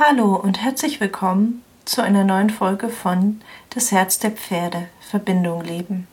Hallo 0.00 0.36
und 0.36 0.62
herzlich 0.62 1.00
willkommen 1.00 1.64
zu 1.84 2.02
einer 2.02 2.22
neuen 2.22 2.50
Folge 2.50 2.88
von 2.88 3.40
Das 3.70 3.90
Herz 3.90 4.20
der 4.20 4.30
Pferde 4.30 4.86
Verbindung 5.00 5.64
leben. 5.64 6.06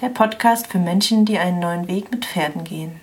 Der 0.00 0.10
Podcast 0.10 0.68
für 0.68 0.78
Menschen, 0.78 1.24
die 1.24 1.36
einen 1.36 1.58
neuen 1.58 1.88
Weg 1.88 2.12
mit 2.12 2.24
Pferden 2.24 2.62
gehen. 2.62 3.00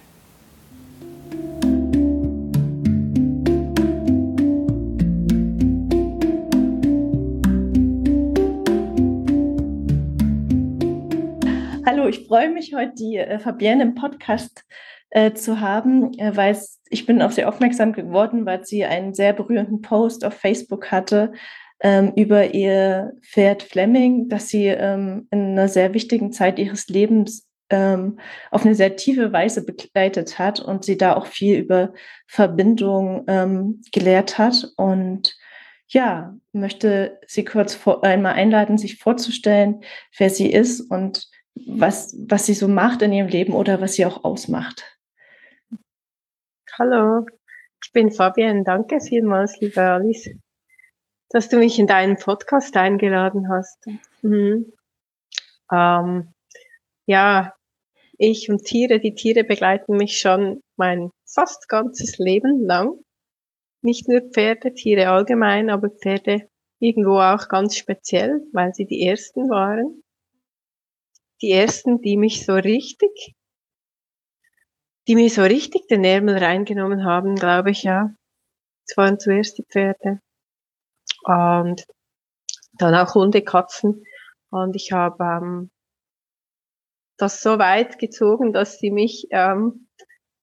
Hallo, 11.86 12.08
ich 12.08 12.26
freue 12.26 12.52
mich 12.52 12.74
heute, 12.74 12.94
die 12.98 13.18
äh, 13.18 13.38
Fabienne 13.38 13.84
im 13.84 13.96
Podcast 13.96 14.64
äh, 15.16 15.34
zu 15.34 15.62
haben, 15.62 16.14
äh, 16.20 16.36
weil 16.36 16.58
ich 16.90 17.06
bin 17.06 17.22
auf 17.22 17.32
sie 17.32 17.46
aufmerksam 17.46 17.94
geworden, 17.94 18.46
weil 18.46 18.66
sie 18.66 18.84
einen 18.84 19.14
sehr 19.14 19.32
berührenden 19.32 19.82
Post 19.82 20.26
auf 20.26 20.34
Facebook 20.34 20.92
hatte 20.92 21.32
ähm, 21.80 22.12
über 22.18 22.54
ihr 22.54 23.14
Pferd 23.22 23.64
Fleming, 23.64 24.28
das 24.28 24.50
sie 24.50 24.66
ähm, 24.66 25.30
in 25.32 25.52
einer 25.52 25.70
sehr 25.70 25.94
wichtigen 25.94 26.34
Zeit 26.34 26.60
ihres 26.60 26.90
Lebens 26.90 27.48
ähm, 27.70 28.20
auf 28.52 28.66
eine 28.66 28.76
sehr 28.76 28.98
tiefe 28.98 29.32
Weise 29.32 29.66
begleitet 29.66 30.38
hat 30.38 30.60
und 30.60 30.84
sie 30.84 30.98
da 30.98 31.16
auch 31.16 31.28
viel 31.28 31.60
über 31.60 31.94
Verbindung 32.28 33.24
ähm, 33.28 33.82
gelehrt 33.94 34.38
hat. 34.38 34.68
Und 34.76 35.38
ja, 35.88 36.36
möchte 36.52 37.20
Sie 37.26 37.46
kurz 37.46 37.74
vor, 37.74 38.04
einmal 38.04 38.34
einladen, 38.34 38.78
sich 38.78 38.98
vorzustellen, 38.98 39.82
wer 40.18 40.30
sie 40.30 40.52
ist 40.52 40.82
und 40.82 41.30
was, 41.56 42.18
was 42.28 42.46
sie 42.46 42.54
so 42.54 42.68
macht 42.68 43.02
in 43.02 43.14
ihrem 43.14 43.30
Leben 43.30 43.54
oder 43.54 43.80
was 43.80 43.94
sie 43.94 44.06
auch 44.06 44.26
ausmacht. 44.26 44.95
Hallo, 46.78 47.26
ich 47.82 47.94
bin 47.94 48.12
Fabienne. 48.12 48.66
Danke 48.66 49.00
vielmals, 49.00 49.62
liebe 49.62 49.80
Alice, 49.80 50.30
dass 51.30 51.48
du 51.48 51.56
mich 51.56 51.80
in 51.80 51.88
deinen 51.88 52.18
Podcast 52.18 52.76
eingeladen 52.76 53.48
hast. 53.48 53.86
Mhm. 54.22 54.74
Ähm, 55.72 56.34
ja, 57.06 57.54
ich 58.18 58.50
und 58.50 58.66
Tiere, 58.66 59.00
die 59.00 59.16
Tiere 59.16 59.46
begleiten 59.46 59.96
mich 59.96 60.20
schon 60.20 60.60
mein 60.76 61.12
fast 61.26 61.70
ganzes 61.70 62.18
Leben 62.18 62.66
lang. 62.66 63.00
Nicht 63.82 64.10
nur 64.10 64.20
Pferde, 64.20 64.74
Tiere 64.74 65.08
allgemein, 65.08 65.70
aber 65.70 65.90
Pferde 65.90 66.50
irgendwo 66.80 67.22
auch 67.22 67.48
ganz 67.48 67.78
speziell, 67.78 68.42
weil 68.52 68.74
sie 68.74 68.86
die 68.86 69.08
ersten 69.08 69.50
waren. 69.50 70.04
Die 71.42 71.52
ersten, 71.52 72.02
die 72.02 72.18
mich 72.18 72.46
so 72.46 72.56
richtig 72.56 73.34
die 75.08 75.16
mir 75.16 75.30
so 75.30 75.44
richtig 75.44 75.88
den 75.88 76.04
Ärmel 76.04 76.38
reingenommen 76.38 77.06
haben, 77.06 77.36
glaube 77.36 77.72
ich, 77.72 77.84
ja. 77.84 78.14
Es 78.88 78.98
waren 78.98 79.20
zuerst 79.20 79.58
die 79.58 79.64
Pferde. 79.64 80.20
Und 81.24 81.86
dann 82.74 82.96
auch 82.96 83.16
Hunde, 83.16 83.42
Katzen. 83.42 84.04
Und 84.50 84.76
ich 84.76 84.92
habe 84.92 85.24
ähm, 85.24 85.72
das 87.18 87.42
so 87.42 87.58
weit 87.60 88.00
gezogen, 88.00 88.54
dass 88.54 88.80
sie 88.80 88.92
mich 88.92 89.28
ähm, 89.32 89.88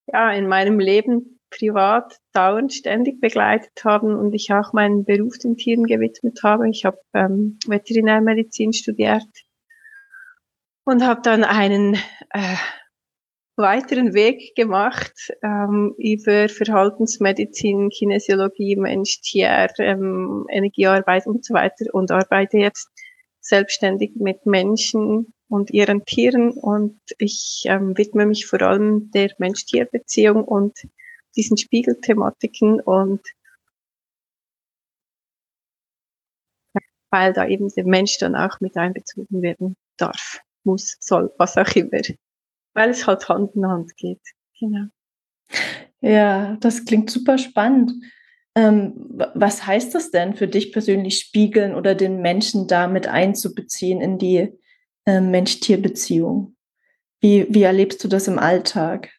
ja 0.07 0.33
in 0.33 0.49
meinem 0.49 0.79
Leben 0.79 1.41
privat 1.51 2.17
dauernd 2.33 2.73
ständig 2.73 3.21
begleitet 3.21 3.85
haben 3.85 4.17
und 4.17 4.33
ich 4.33 4.53
auch 4.53 4.73
meinen 4.73 5.05
Beruf 5.05 5.39
den 5.39 5.57
Tieren 5.57 5.85
gewidmet 5.85 6.41
habe. 6.43 6.69
Ich 6.71 6.85
habe 6.85 6.99
ähm, 7.13 7.59
Veterinärmedizin 7.67 8.73
studiert 8.73 9.27
und 10.85 11.05
habe 11.05 11.21
dann 11.23 11.45
einen 11.45 11.95
äh, 12.31 12.57
weiteren 13.57 14.15
Weg 14.15 14.55
gemacht 14.55 15.33
ähm, 15.43 15.95
über 15.99 16.49
Verhaltensmedizin, 16.49 17.91
Kinesiologie, 17.91 18.77
Mensch-Tier, 18.77 19.69
ähm, 19.79 20.47
Energiearbeit 20.51 21.27
und 21.27 21.45
so 21.45 21.55
weiter 21.55 21.87
und 21.93 22.11
arbeite 22.11 22.59
jetzt 22.59 22.89
selbstständig 23.41 24.13
mit 24.17 24.47
Menschen 24.47 25.35
und 25.49 25.71
ihren 25.71 26.05
Tieren 26.05 26.53
und 26.53 26.99
ich 27.19 27.65
ähm, 27.67 27.97
widme 27.99 28.25
mich 28.25 28.47
vor 28.47 28.63
allem 28.63 29.11
der 29.11 29.33
Mensch-Tier-Beziehung 29.39 30.45
und 30.45 30.79
diesen 31.37 31.57
Spiegelthematiken 31.57 32.81
und 32.81 33.21
weil 37.11 37.35
da 37.35 37.47
eben 37.47 37.69
der 37.69 37.85
Mensch 37.85 38.17
dann 38.19 38.35
auch 38.35 38.61
mit 38.61 38.77
einbezogen 38.77 39.43
werden 39.43 39.77
darf, 39.99 40.41
muss, 40.65 40.97
soll, 41.01 41.31
was 41.37 41.59
auch 41.59 41.77
immer 41.77 42.01
weil 42.75 42.91
es 42.91 43.07
halt 43.07 43.29
Hand 43.29 43.55
in 43.55 43.67
Hand 43.67 43.97
geht. 43.97 44.21
Genau. 44.59 44.87
Ja, 46.01 46.57
das 46.61 46.85
klingt 46.85 47.11
super 47.11 47.39
spannend. 47.39 47.93
Ähm, 48.55 48.95
was 49.35 49.67
heißt 49.67 49.95
das 49.95 50.11
denn 50.11 50.35
für 50.35 50.49
dich 50.49 50.73
persönlich, 50.73 51.19
spiegeln 51.19 51.75
oder 51.75 51.95
den 51.95 52.21
Menschen 52.21 52.67
damit 52.67 53.07
einzubeziehen 53.07 54.01
in 54.01 54.19
die 54.19 54.53
äh, 55.07 55.21
Mensch-Tier-Beziehung? 55.21 56.57
Wie, 57.21 57.47
wie 57.49 57.63
erlebst 57.63 58.03
du 58.05 58.09
das 58.09 58.29
im 58.29 58.39
Alltag? 58.39 59.11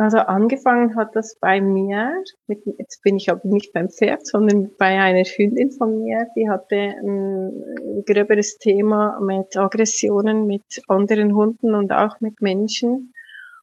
Also 0.00 0.18
angefangen 0.18 0.94
hat 0.94 1.16
das 1.16 1.36
bei 1.40 1.60
mir, 1.60 2.22
mit, 2.46 2.62
jetzt 2.78 3.02
bin 3.02 3.16
ich 3.16 3.30
aber 3.30 3.40
nicht 3.48 3.72
beim 3.72 3.88
Pferd, 3.88 4.24
sondern 4.24 4.70
bei 4.78 4.96
einer 4.96 5.24
Hündin 5.24 5.72
von 5.72 6.04
mir, 6.04 6.28
die 6.36 6.48
hatte 6.48 6.76
ein 6.76 8.04
gröberes 8.06 8.58
Thema 8.58 9.18
mit 9.20 9.56
Aggressionen 9.56 10.46
mit 10.46 10.62
anderen 10.86 11.34
Hunden 11.34 11.74
und 11.74 11.90
auch 11.90 12.20
mit 12.20 12.40
Menschen. 12.40 13.12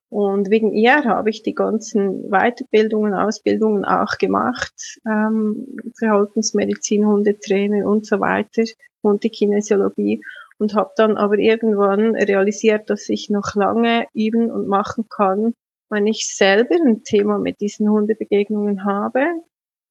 Und 0.10 0.50
wegen 0.50 0.74
ihr 0.74 1.06
habe 1.06 1.30
ich 1.30 1.42
die 1.42 1.56
ganzen 1.56 2.30
Weiterbildungen, 2.30 3.14
Ausbildungen 3.14 3.86
auch 3.86 4.18
gemacht, 4.18 5.00
ähm, 5.08 5.66
Verhaltensmedizin, 5.98 7.06
Hundetrainer 7.06 7.88
und 7.88 8.06
so 8.06 8.20
weiter 8.20 8.64
und 9.02 9.24
die 9.24 9.30
Kinesiologie 9.30 10.22
und 10.58 10.76
habe 10.76 10.92
dann 10.98 11.16
aber 11.16 11.38
irgendwann 11.38 12.14
realisiert, 12.16 12.90
dass 12.90 13.08
ich 13.08 13.30
noch 13.30 13.56
lange 13.56 14.08
üben 14.14 14.52
und 14.52 14.68
machen 14.68 15.06
kann, 15.10 15.54
wenn 15.90 16.08
ich 16.08 16.28
selber 16.36 16.76
ein 16.76 17.04
Thema 17.04 17.38
mit 17.38 17.62
diesen 17.62 17.90
Hundebegegnungen 17.90 18.86
habe, 18.86 19.26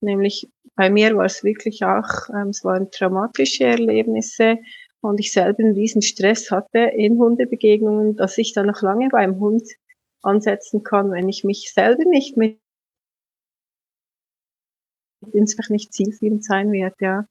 nämlich 0.00 0.48
bei 0.76 0.90
mir 0.90 1.16
war 1.16 1.26
es 1.26 1.44
wirklich 1.44 1.84
auch, 1.84 2.28
ähm, 2.30 2.48
es 2.48 2.64
waren 2.64 2.90
traumatische 2.90 3.64
Erlebnisse 3.64 4.58
und 5.00 5.20
ich 5.20 5.32
selber 5.32 5.60
einen 5.62 5.74
riesen 5.74 6.02
Stress 6.02 6.50
hatte 6.50 6.78
in 6.96 7.18
Hundebegegnungen, 7.18 8.16
dass 8.16 8.38
ich 8.38 8.52
dann 8.54 8.66
noch 8.66 8.82
lange 8.82 9.08
beim 9.10 9.38
Hund 9.40 9.62
ansetzen 10.22 10.82
kann, 10.82 11.10
wenn 11.12 11.28
ich 11.28 11.44
mich 11.44 11.72
selber 11.72 12.04
nicht 12.04 12.36
mit 12.36 12.58
einfach 15.34 15.68
nicht 15.70 15.92
zielführend 15.92 16.44
sein 16.44 16.72
wird, 16.72 16.94
ja. 17.00 17.26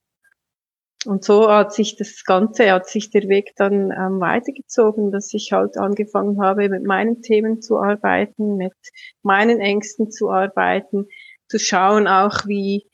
Und 1.06 1.24
so 1.24 1.50
hat 1.50 1.74
sich 1.74 1.96
das 1.98 2.24
Ganze, 2.24 2.72
hat 2.72 2.88
sich 2.88 3.10
der 3.10 3.28
Weg 3.28 3.54
dann 3.58 3.92
ähm, 3.92 4.20
weitergezogen, 4.22 5.12
dass 5.12 5.34
ich 5.34 5.52
halt 5.52 5.78
angefangen 5.78 6.42
habe, 6.42 6.70
mit 6.70 6.84
meinen 6.84 7.22
Themen 7.22 7.62
zu 7.62 7.80
arbeiten, 7.80 8.56
mit 8.56 8.74
meinen 9.22 9.60
Ängsten 9.60 10.12
zu 10.12 10.30
arbeiten, 10.30 11.08
zu 11.50 11.60
schauen 11.60 12.08
auch, 12.08 12.46
wie, 12.46 12.88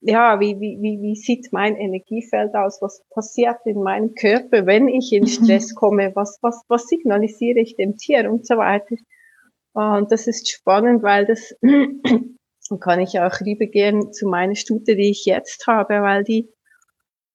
ja, 0.00 0.40
wie, 0.40 0.60
wie, 0.60 0.78
wie, 0.80 1.02
wie 1.02 1.16
sieht 1.16 1.48
mein 1.52 1.76
Energiefeld 1.76 2.54
aus, 2.54 2.80
was 2.80 3.04
passiert 3.10 3.58
in 3.64 3.82
meinem 3.82 4.14
Körper, 4.14 4.66
wenn 4.66 4.88
ich 4.88 5.12
in 5.12 5.26
Stress 5.26 5.74
komme, 5.74 6.12
was, 6.14 6.38
was, 6.42 6.62
was 6.68 6.86
signalisiere 6.86 7.60
ich 7.60 7.76
dem 7.76 7.96
Tier 7.96 8.30
und 8.30 8.46
so 8.46 8.56
weiter. 8.56 8.96
Und 9.74 10.10
das 10.10 10.26
ist 10.26 10.48
spannend, 10.50 11.02
weil 11.02 11.26
das 11.26 11.54
kann 12.80 13.00
ich 13.00 13.20
auch 13.20 13.40
rübergehen 13.40 14.12
zu 14.12 14.26
meiner 14.26 14.54
Stute, 14.54 14.96
die 14.96 15.10
ich 15.10 15.26
jetzt 15.26 15.66
habe, 15.66 16.00
weil 16.00 16.24
die 16.24 16.48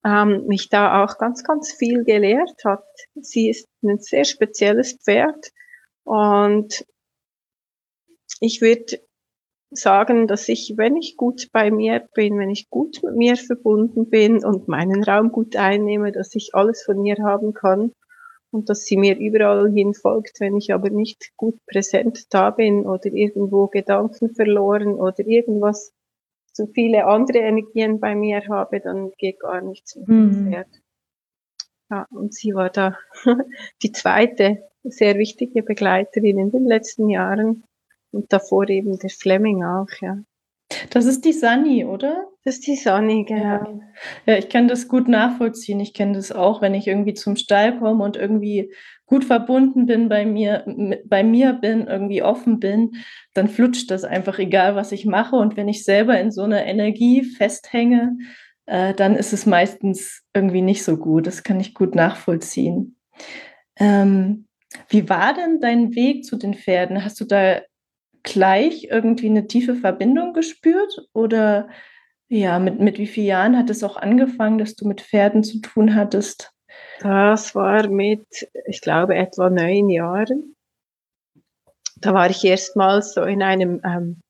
ähm, 0.06 0.46
mich 0.48 0.70
da 0.70 1.04
auch 1.04 1.18
ganz, 1.18 1.44
ganz 1.44 1.72
viel 1.72 2.04
gelehrt 2.04 2.64
hat. 2.66 2.84
Sie 3.16 3.50
ist 3.50 3.68
ein 3.84 4.00
sehr 4.00 4.26
spezielles 4.26 4.94
Pferd 4.94 5.52
und 6.04 6.86
ich 8.40 8.62
würde 8.62 9.00
sagen, 9.72 10.28
dass 10.28 10.50
ich, 10.50 10.74
wenn 10.76 10.98
ich 10.98 11.16
gut 11.16 11.50
bei 11.54 11.72
mir 11.72 12.08
bin, 12.14 12.38
wenn 12.38 12.50
ich 12.50 12.70
gut 12.70 13.02
mit 13.04 13.16
mir 13.16 13.38
verbunden 13.38 14.10
bin 14.10 14.44
und 14.44 14.68
meinen 14.68 15.04
Raum 15.04 15.32
gut 15.32 15.56
einnehme, 15.56 16.12
dass 16.12 16.36
ich 16.36 16.54
alles 16.54 16.84
von 16.84 17.06
ihr 17.06 17.18
haben 17.24 17.54
kann 17.54 17.94
und 18.52 18.70
dass 18.70 18.84
sie 18.84 18.98
mir 18.98 19.18
überall 19.18 19.72
hin 19.72 19.94
folgt, 19.94 20.40
wenn 20.42 20.58
ich 20.58 20.74
aber 20.74 20.90
nicht 20.90 21.32
gut 21.38 21.56
präsent 21.68 22.34
da 22.34 22.50
bin 22.50 22.86
oder 22.86 23.06
irgendwo 23.06 23.68
Gedanken 23.68 24.36
verloren 24.36 24.96
oder 24.96 25.26
irgendwas 25.26 25.94
zu 26.52 26.68
viele 26.68 27.06
andere 27.06 27.40
Energien 27.40 28.00
bei 28.00 28.16
mir 28.16 28.42
habe, 28.50 28.80
dann 28.80 29.12
geht 29.18 29.40
gar 29.40 29.62
nichts 29.62 29.96
mehr. 29.96 30.08
Mhm. 30.08 30.66
Ja, 31.90 32.08
und 32.10 32.34
sie 32.34 32.54
war 32.54 32.70
da 32.70 32.98
die 33.84 33.92
zweite 33.92 34.64
sehr 34.84 35.18
wichtige 35.18 35.64
Begleiterin 35.64 36.40
in 36.40 36.52
den 36.52 36.66
letzten 36.66 37.10
Jahren 37.10 37.64
und 38.12 38.32
davor 38.34 38.68
eben 38.70 38.98
der 38.98 39.10
Fleming 39.10 39.64
auch, 39.64 39.90
ja. 40.02 40.18
Das 40.90 41.06
ist 41.06 41.26
die 41.26 41.34
Sunny, 41.34 41.86
oder? 41.86 42.28
Das 42.44 42.56
ist 42.56 42.68
die 42.68 42.76
Sunny, 42.76 43.26
genau. 43.26 43.44
Ja, 43.44 43.80
ja 44.26 44.38
ich 44.38 44.50
kann 44.50 44.70
das 44.70 44.88
gut 44.88 45.08
nachvollziehen. 45.08 45.82
Ich 45.82 45.94
kenne 45.94 46.14
das 46.14 46.32
auch, 46.32 46.62
wenn 46.62 46.74
ich 46.74 46.88
irgendwie 46.88 47.14
zum 47.14 47.36
Stall 47.36 47.78
komme 47.78 48.04
und 48.04 48.16
irgendwie 48.16 48.74
gut 49.12 49.26
verbunden 49.26 49.88
bin 49.88 50.08
bei 50.08 50.26
mir, 50.26 50.64
bei 51.04 51.22
mir 51.22 51.52
bin, 51.52 51.86
irgendwie 51.86 52.24
offen 52.24 52.62
bin, 52.62 52.94
dann 53.34 53.50
flutscht 53.50 53.92
das 53.92 54.06
einfach, 54.06 54.40
egal 54.40 54.78
was 54.78 54.94
ich 54.94 55.06
mache. 55.06 55.36
Und 55.36 55.58
wenn 55.58 55.68
ich 55.68 55.84
selber 55.84 56.18
in 56.18 56.32
so 56.32 56.44
einer 56.44 56.66
Energie 56.66 57.22
festhänge, 57.24 58.18
äh, 58.68 58.94
dann 58.94 59.18
ist 59.18 59.34
es 59.34 59.46
meistens 59.46 60.24
irgendwie 60.34 60.62
nicht 60.62 60.86
so 60.86 60.96
gut. 60.96 61.28
Das 61.28 61.44
kann 61.44 61.60
ich 61.60 61.74
gut 61.74 61.94
nachvollziehen. 61.94 62.96
Ähm, 63.78 64.48
wie 64.88 65.10
war 65.10 65.34
denn 65.34 65.60
dein 65.60 65.94
Weg 65.94 66.24
zu 66.24 66.38
den 66.38 66.54
Pferden? 66.54 67.04
Hast 67.04 67.20
du 67.20 67.26
da 67.26 67.60
gleich 68.24 68.86
irgendwie 68.90 69.30
eine 69.30 69.46
tiefe 69.46 69.76
Verbindung 69.76 70.32
gespürt? 70.32 71.06
Oder 71.12 71.68
ja, 72.30 72.60
mit, 72.60 72.80
mit 72.80 72.98
wie 72.98 73.08
vielen 73.08 73.28
Jahren 73.28 73.58
hat 73.58 73.70
es 73.70 73.84
auch 73.84 73.98
angefangen, 73.98 74.58
dass 74.58 74.76
du 74.76 74.88
mit 74.88 75.02
Pferden 75.02 75.44
zu 75.44 75.60
tun 75.60 75.96
hattest? 75.96 76.54
Das 77.02 77.56
war 77.56 77.88
mit, 77.88 78.48
ich 78.68 78.80
glaube, 78.82 79.16
etwa 79.16 79.50
neun 79.50 79.90
Jahren. 79.90 80.56
Da 81.98 82.14
war 82.14 82.30
ich 82.30 82.44
erstmals 82.46 83.16
so 83.16 83.24
in 83.24 83.42
einem, 83.42 83.82
ähm, 83.84 84.22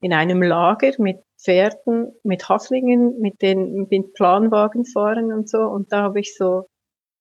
in 0.00 0.12
einem 0.12 0.42
Lager 0.42 0.90
mit 0.98 1.22
Pferden, 1.40 2.12
mit 2.24 2.48
Haflingen, 2.48 3.20
mit 3.20 3.40
den 3.40 3.86
mit 3.88 4.14
Planwagen 4.14 4.84
fahren 4.84 5.32
und 5.32 5.48
so. 5.48 5.58
Und 5.58 5.92
da 5.92 6.02
habe 6.02 6.18
ich 6.18 6.36
so, 6.36 6.66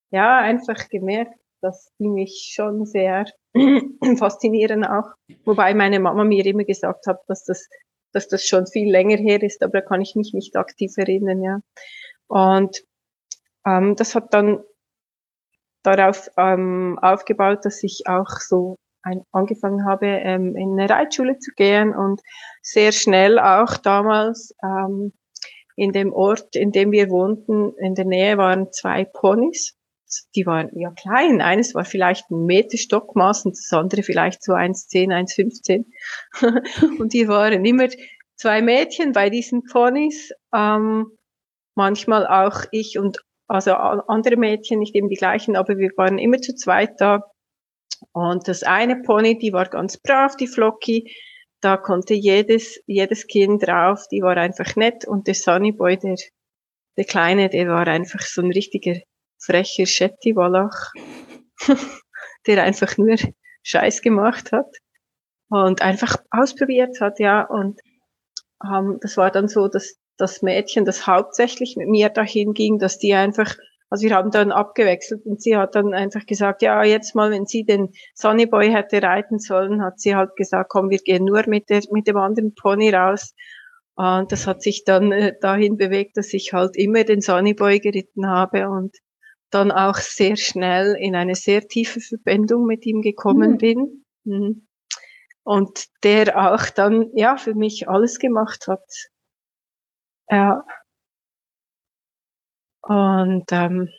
ja, 0.10 0.40
einfach 0.40 0.90
gemerkt, 0.90 1.40
dass 1.62 1.92
die 2.00 2.08
mich 2.08 2.52
schon 2.56 2.88
sehr 2.88 3.26
faszinieren 4.18 4.84
auch. 4.84 5.14
Wobei 5.46 5.76
meine 5.76 6.00
Mama 6.00 6.24
mir 6.24 6.44
immer 6.44 6.64
gesagt 6.64 7.06
hat, 7.06 7.20
dass 7.28 7.44
das, 7.44 7.70
dass 8.14 8.28
das 8.30 8.48
schon 8.48 8.66
viel 8.66 8.92
länger 8.92 9.18
her 9.18 9.44
ist, 9.44 9.62
aber 9.62 9.82
da 9.82 9.82
kann 9.82 10.02
ich 10.02 10.16
mich 10.16 10.34
nicht 10.34 10.56
aktiv 10.56 10.98
erinnern, 10.98 11.44
ja. 11.44 11.60
Und 12.28 12.84
ähm, 13.64 13.96
das 13.96 14.16
hat 14.16 14.34
dann 14.34 14.64
darauf 15.88 16.30
ähm, 16.38 17.00
aufgebaut, 17.01 17.60
dass 17.63 17.84
ich 17.84 18.04
auch 18.07 18.30
so 18.39 18.78
ein, 19.04 19.24
angefangen 19.31 19.86
habe, 19.86 20.07
ähm, 20.07 20.56
in 20.56 20.80
eine 20.80 20.89
Reitschule 20.89 21.39
zu 21.39 21.51
gehen 21.56 21.95
und 21.95 22.22
sehr 22.62 22.92
schnell 22.92 23.39
auch 23.39 23.78
damals 23.78 24.54
ähm, 24.63 25.13
in 25.75 25.92
dem 25.92 26.12
Ort, 26.12 26.56
in 26.56 26.72
dem 26.72 26.92
wir 26.92 27.10
wohnten, 27.10 27.74
in 27.78 27.95
der 27.95 28.06
Nähe 28.06 28.38
waren 28.38 28.72
zwei 28.72 29.06
Ponys 29.06 29.78
die 30.36 30.45
waren 30.45 30.69
ja 30.74 30.92
klein. 30.92 31.42
Eines 31.42 31.75
war 31.75 31.86
vielleicht 31.86 32.30
ein 32.31 32.45
Meter 32.45 32.78
Stockmaß 32.78 33.45
und 33.45 33.57
das 33.57 33.72
andere 33.74 34.04
vielleicht 34.04 34.44
so 34.44 34.54
1,10, 34.54 35.10
1,15. 35.10 35.86
und 37.00 37.13
die 37.13 37.28
waren 37.28 37.66
immer 37.66 37.90
zwei 38.36 38.62
Mädchen 38.62 39.12
bei 39.12 39.30
diesen 39.30 39.63
Ponys. 39.63 40.31
Ähm, 40.54 41.18
manchmal 41.75 42.25
auch 42.28 42.66
ich 42.72 42.98
und 42.98 43.19
also 43.48 43.74
andere 43.74 44.36
Mädchen, 44.36 44.80
nicht 44.80 44.96
eben 44.96 45.10
die 45.10 45.16
gleichen, 45.16 45.56
aber 45.56 45.78
wir 45.78 45.92
waren 45.96 46.20
immer 46.20 46.40
zu 46.40 46.54
zweit 46.56 47.00
da. 47.00 47.24
Und 48.12 48.48
das 48.48 48.64
eine 48.64 49.02
Pony, 49.02 49.38
die 49.38 49.54
war 49.54 49.70
ganz 49.70 49.98
brav, 49.98 50.36
die 50.36 50.48
Flocky. 50.48 51.14
Da 51.62 51.78
konnte 51.78 52.14
jedes, 52.14 52.80
jedes 52.86 53.26
Kind 53.28 53.66
drauf, 53.66 54.06
die 54.12 54.22
war 54.22 54.38
einfach 54.38 54.76
nett. 54.76 55.08
Und 55.08 55.28
der 55.28 55.34
Sunny 55.34 55.72
Boy, 55.72 55.98
der, 55.98 56.16
der 56.98 57.06
Kleine, 57.06 57.50
der 57.50 57.68
war 57.70 57.88
einfach 57.88 58.22
so 58.22 58.42
ein 58.42 58.52
richtiger 58.52 59.00
frecher 59.40 59.86
Schetti 59.86 60.36
Wallach, 60.36 60.92
der 62.48 62.64
einfach 62.64 62.98
nur 62.98 63.16
Scheiß 63.64 64.02
gemacht 64.02 64.52
hat 64.52 64.68
und 65.50 65.82
einfach 65.82 66.18
ausprobiert 66.32 67.00
hat, 67.02 67.20
ja. 67.20 67.44
Und 67.44 67.80
ähm, 68.64 68.98
das 69.02 69.18
war 69.18 69.32
dann 69.32 69.48
so, 69.48 69.68
dass 69.68 69.98
das 70.18 70.42
Mädchen, 70.42 70.86
das 70.86 71.08
hauptsächlich 71.08 71.75
mit 71.78 71.88
mir 71.88 72.10
dahin 72.10 72.54
ging, 72.54 72.80
dass 72.80 72.98
die 72.98 73.14
einfach, 73.14 73.56
also 73.90 74.08
wir 74.08 74.16
haben 74.16 74.31
dann 74.31 74.52
abgewechselt 74.52 75.25
und 75.25 75.42
sie 75.42 75.56
hat 75.56 75.75
dann 75.75 75.94
einfach 75.94 76.25
gesagt, 76.25 76.62
ja, 76.62 76.84
jetzt 76.84 77.16
mal, 77.16 77.31
wenn 77.31 77.46
sie 77.46 77.64
den 77.64 77.90
Sunnyboy 78.16 78.72
hätte 78.72 79.02
reiten 79.02 79.40
sollen, 79.40 79.81
hat 79.81 80.00
sie 80.00 80.16
halt 80.16 80.36
gesagt, 80.36 80.69
komm, 80.69 80.90
wir 80.90 81.00
gehen 81.00 81.25
nur 81.25 81.44
mit, 81.48 81.69
der, 81.69 81.81
mit 81.92 82.08
dem 82.08 82.18
anderen 82.18 82.54
Pony 82.56 82.90
raus. 82.90 83.34
Und 83.96 84.31
das 84.31 84.46
hat 84.46 84.62
sich 84.62 84.84
dann 84.84 85.12
äh, 85.12 85.34
dahin 85.40 85.78
bewegt, 85.78 86.18
dass 86.18 86.34
ich 86.34 86.54
halt 86.54 86.75
immer 86.75 87.04
den 87.04 87.22
Sunnyboy 87.22 87.80
geritten 87.80 88.28
habe 88.28 88.69
und 88.69 88.96
dann 89.50 89.72
auch 89.72 89.96
sehr 89.96 90.36
schnell 90.36 90.96
in 91.00 91.16
eine 91.16 91.36
sehr 91.36 91.68
tiefe 91.68 92.00
Verbindung 92.00 92.66
mit 92.66 92.86
ihm 92.86 93.02
gekommen 93.02 93.54
mhm. 93.54 93.58
bin. 93.58 94.06
Mhm. 94.24 94.68
Und 95.44 95.86
der 96.04 96.52
auch 96.52 96.69
dann, 96.69 97.10
ja, 97.14 97.38
für 97.38 97.56
mich 97.56 97.88
alles 97.88 98.19
gemacht 98.19 98.68
hat. 98.68 98.84
Ja. 100.30 100.64
Und 102.82 103.46
ähm, 103.52 103.90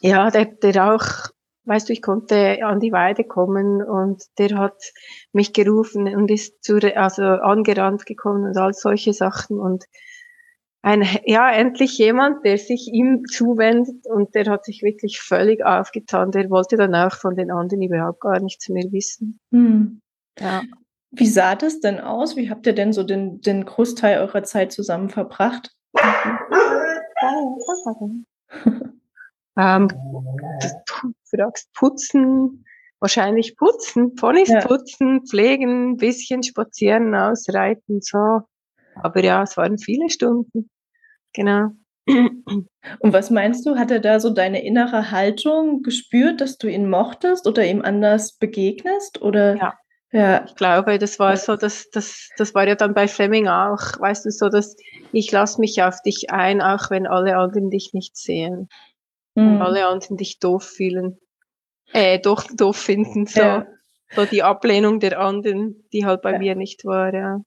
ja, 0.00 0.30
der, 0.30 0.46
der 0.46 0.94
auch, 0.94 1.30
weißt 1.64 1.88
du, 1.88 1.92
ich 1.92 2.02
konnte 2.02 2.58
an 2.64 2.80
die 2.80 2.92
Weide 2.92 3.24
kommen 3.24 3.82
und 3.82 4.22
der 4.38 4.58
hat 4.58 4.92
mich 5.32 5.52
gerufen 5.52 6.14
und 6.14 6.30
ist 6.30 6.62
zu, 6.64 6.76
also 6.96 7.22
angerannt 7.22 8.04
gekommen 8.04 8.44
und 8.44 8.56
all 8.56 8.74
solche 8.74 9.12
Sachen 9.12 9.58
und 9.58 9.84
ein, 10.84 11.06
ja, 11.24 11.50
endlich 11.52 11.96
jemand, 11.98 12.44
der 12.44 12.58
sich 12.58 12.88
ihm 12.92 13.22
zuwendet 13.30 14.04
und 14.06 14.34
der 14.34 14.46
hat 14.46 14.64
sich 14.64 14.82
wirklich 14.82 15.20
völlig 15.20 15.64
aufgetan. 15.64 16.32
Der 16.32 16.50
wollte 16.50 16.76
dann 16.76 16.94
auch 16.96 17.14
von 17.14 17.36
den 17.36 17.52
anderen 17.52 17.82
überhaupt 17.82 18.20
gar 18.20 18.40
nichts 18.40 18.68
mehr 18.68 18.90
wissen. 18.90 19.38
Hm. 19.52 20.00
Ja. 20.40 20.62
Wie 21.12 21.26
sah 21.26 21.54
das 21.54 21.80
denn 21.80 22.00
aus? 22.00 22.36
Wie 22.36 22.48
habt 22.48 22.66
ihr 22.66 22.74
denn 22.74 22.94
so 22.94 23.02
den, 23.02 23.42
den 23.42 23.66
Großteil 23.66 24.18
eurer 24.18 24.42
Zeit 24.44 24.72
zusammen 24.72 25.10
verbracht? 25.10 25.70
ähm, 29.58 29.88
du 29.88 31.12
fragst 31.24 31.70
putzen, 31.74 32.64
wahrscheinlich 32.98 33.56
putzen, 33.56 34.14
Ponys 34.14 34.48
ja. 34.48 34.60
putzen, 34.60 35.26
pflegen, 35.26 35.98
bisschen 35.98 36.42
spazieren, 36.42 37.14
ausreiten, 37.14 38.00
so. 38.00 38.40
Aber 38.94 39.22
ja, 39.22 39.42
es 39.42 39.58
waren 39.58 39.78
viele 39.78 40.08
Stunden. 40.08 40.70
Genau. 41.34 41.72
Und 42.06 43.12
was 43.12 43.30
meinst 43.30 43.66
du, 43.66 43.76
hat 43.76 43.90
er 43.90 44.00
da 44.00 44.18
so 44.18 44.30
deine 44.30 44.64
innere 44.64 45.10
Haltung 45.10 45.82
gespürt, 45.82 46.40
dass 46.40 46.58
du 46.58 46.68
ihn 46.68 46.88
mochtest 46.88 47.46
oder 47.46 47.64
ihm 47.64 47.82
anders 47.82 48.38
begegnest? 48.38 49.22
Oder? 49.22 49.56
Ja. 49.56 49.74
Ja. 50.12 50.44
Ich 50.44 50.54
glaube, 50.56 50.98
das 50.98 51.18
war 51.18 51.36
so, 51.36 51.56
dass 51.56 51.88
das, 51.90 52.28
das 52.36 52.54
war 52.54 52.68
ja 52.68 52.74
dann 52.74 52.92
bei 52.92 53.08
Fleming 53.08 53.48
auch, 53.48 53.98
weißt 53.98 54.26
du, 54.26 54.30
so, 54.30 54.50
dass 54.50 54.76
ich 55.10 55.32
lasse 55.32 55.58
mich 55.60 55.82
auf 55.82 56.02
dich 56.02 56.30
ein, 56.30 56.60
auch 56.60 56.90
wenn 56.90 57.06
alle 57.06 57.36
anderen 57.36 57.70
dich 57.70 57.92
nicht 57.94 58.16
sehen. 58.16 58.68
Mhm. 59.34 59.54
Und 59.54 59.62
alle 59.62 59.86
anderen 59.86 60.18
dich 60.18 60.38
doof 60.38 60.64
fühlen. 60.64 61.18
Äh, 61.92 62.18
doch 62.18 62.44
doof 62.54 62.76
finden, 62.76 63.26
so. 63.26 63.40
Ja. 63.40 63.66
So 64.14 64.26
die 64.26 64.42
Ablehnung 64.42 65.00
der 65.00 65.18
anderen, 65.18 65.88
die 65.94 66.04
halt 66.04 66.20
bei 66.20 66.32
ja. 66.32 66.38
mir 66.38 66.54
nicht 66.54 66.84
war, 66.84 67.14
ja. 67.14 67.40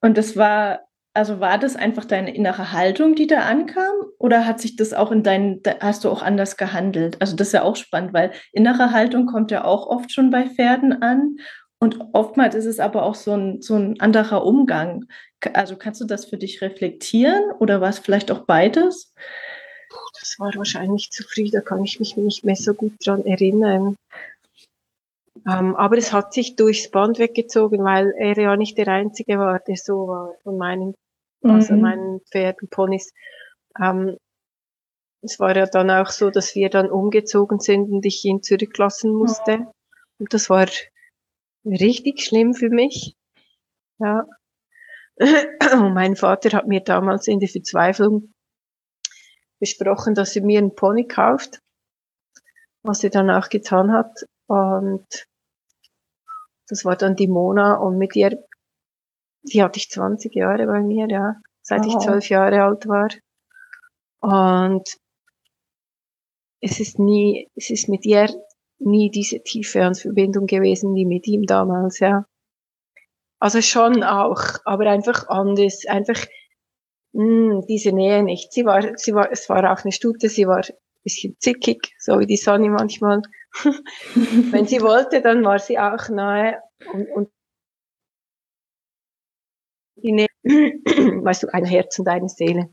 Und 0.00 0.18
das 0.18 0.36
war 0.36 0.80
also 1.18 1.40
war 1.40 1.58
das 1.58 1.74
einfach 1.74 2.04
deine 2.04 2.32
innere 2.32 2.72
Haltung, 2.72 3.16
die 3.16 3.26
da 3.26 3.40
ankam? 3.40 3.92
Oder 4.18 4.46
hat 4.46 4.60
sich 4.60 4.76
das 4.76 4.94
auch 4.94 5.10
in 5.10 5.24
deinen, 5.24 5.60
hast 5.80 6.04
du 6.04 6.10
auch 6.10 6.22
anders 6.22 6.56
gehandelt? 6.56 7.20
Also 7.20 7.34
das 7.34 7.48
ist 7.48 7.54
ja 7.54 7.62
auch 7.62 7.74
spannend, 7.74 8.12
weil 8.12 8.30
innere 8.52 8.92
Haltung 8.92 9.26
kommt 9.26 9.50
ja 9.50 9.64
auch 9.64 9.86
oft 9.88 10.12
schon 10.12 10.30
bei 10.30 10.46
Pferden 10.46 11.02
an. 11.02 11.36
Und 11.80 12.00
oftmals 12.12 12.54
ist 12.54 12.66
es 12.66 12.80
aber 12.80 13.04
auch 13.04 13.14
so 13.14 13.32
ein, 13.32 13.62
so 13.62 13.76
ein 13.76 14.00
anderer 14.00 14.44
Umgang. 14.44 15.04
Also 15.52 15.76
kannst 15.76 16.00
du 16.00 16.04
das 16.04 16.24
für 16.24 16.36
dich 16.36 16.60
reflektieren 16.60 17.52
oder 17.60 17.80
war 17.80 17.90
es 17.90 18.00
vielleicht 18.00 18.32
auch 18.32 18.40
beides? 18.40 19.14
Das 20.20 20.36
war 20.38 20.52
wahrscheinlich 20.56 21.10
zu 21.10 21.22
früh, 21.22 21.50
da 21.50 21.60
kann 21.60 21.84
ich 21.84 22.00
mich 22.00 22.16
nicht 22.16 22.44
mehr 22.44 22.56
so 22.56 22.74
gut 22.74 22.94
dran 23.04 23.24
erinnern. 23.24 23.96
Ähm, 25.46 25.76
aber 25.76 25.96
es 25.96 26.12
hat 26.12 26.32
sich 26.32 26.56
durchs 26.56 26.90
Band 26.90 27.18
weggezogen, 27.18 27.84
weil 27.84 28.12
er 28.18 28.36
ja 28.36 28.56
nicht 28.56 28.76
der 28.76 28.88
Einzige 28.88 29.38
war, 29.38 29.60
der 29.60 29.76
so 29.76 30.08
war 30.08 30.34
von 30.42 30.58
meinen, 30.58 30.94
also 31.42 31.48
mhm. 31.48 31.54
also 31.54 31.74
meinen 31.74 32.20
Pferden, 32.32 32.68
Ponys. 32.68 33.12
Ähm, 33.80 34.16
es 35.22 35.38
war 35.38 35.56
ja 35.56 35.66
dann 35.66 35.90
auch 35.90 36.10
so, 36.10 36.30
dass 36.30 36.54
wir 36.54 36.70
dann 36.70 36.90
umgezogen 36.90 37.60
sind 37.60 37.90
und 37.90 38.04
ich 38.04 38.24
ihn 38.24 38.42
zurücklassen 38.42 39.12
musste. 39.12 39.58
Mhm. 39.58 39.68
Und 40.18 40.34
das 40.34 40.50
war 40.50 40.66
richtig 41.72 42.22
schlimm 42.22 42.54
für 42.54 42.70
mich. 42.70 43.16
Ja. 43.98 44.26
Und 45.72 45.94
mein 45.94 46.16
Vater 46.16 46.56
hat 46.56 46.66
mir 46.66 46.80
damals 46.80 47.26
in 47.26 47.40
der 47.40 47.48
Verzweiflung 47.48 48.32
besprochen, 49.58 50.14
dass 50.14 50.36
er 50.36 50.44
mir 50.44 50.58
einen 50.58 50.74
Pony 50.74 51.06
kauft, 51.06 51.60
was 52.82 53.02
er 53.02 53.10
dann 53.10 53.30
auch 53.30 53.48
getan 53.48 53.92
hat. 53.92 54.24
Und 54.46 55.06
das 56.68 56.84
war 56.84 56.96
dann 56.96 57.16
die 57.16 57.28
Mona 57.28 57.74
und 57.74 57.98
mit 57.98 58.14
ihr, 58.14 58.44
die 59.42 59.62
hatte 59.62 59.78
ich 59.78 59.90
20 59.90 60.34
Jahre 60.34 60.66
bei 60.66 60.80
mir, 60.80 61.08
ja, 61.08 61.36
seit 61.62 61.80
Aha. 61.80 61.88
ich 61.88 61.98
zwölf 61.98 62.28
Jahre 62.28 62.62
alt 62.62 62.86
war. 62.86 63.08
Und 64.20 64.88
es 66.60 66.80
ist 66.80 66.98
nie, 66.98 67.48
es 67.54 67.70
ist 67.70 67.88
mit 67.88 68.04
ihr 68.04 68.28
nie 68.78 69.10
diese 69.10 69.42
tiefe 69.42 69.92
Verbindung 69.94 70.46
gewesen 70.46 70.94
wie 70.94 71.06
mit 71.06 71.26
ihm 71.26 71.44
damals, 71.44 71.98
ja. 71.98 72.26
Also 73.40 73.62
schon 73.62 74.02
auch, 74.02 74.42
aber 74.64 74.86
einfach 74.86 75.28
anders, 75.28 75.86
einfach 75.86 76.26
mh, 77.12 77.52
hm, 77.52 77.66
diese 77.68 77.92
Nähe 77.92 78.22
nicht. 78.22 78.52
Sie 78.52 78.64
war, 78.64 78.96
sie 78.96 79.14
war, 79.14 79.30
es 79.30 79.48
war 79.48 79.72
auch 79.72 79.84
eine 79.84 79.92
Stute, 79.92 80.28
sie 80.28 80.46
war 80.46 80.62
bisschen 81.02 81.36
zickig, 81.38 81.94
so 81.98 82.18
wie 82.20 82.26
die 82.26 82.36
Sonne 82.36 82.68
manchmal. 82.68 83.22
Wenn 84.14 84.66
sie 84.66 84.80
wollte, 84.82 85.22
dann 85.22 85.44
war 85.44 85.58
sie 85.58 85.78
auch 85.78 86.08
nahe 86.08 86.58
und, 86.92 87.08
und 87.10 87.30
die 89.96 90.12
Nähe, 90.12 90.28
weißt 90.44 91.44
du, 91.44 91.48
ein 91.52 91.64
Herz 91.64 91.98
und 91.98 92.08
eine 92.08 92.28
Seele, 92.28 92.68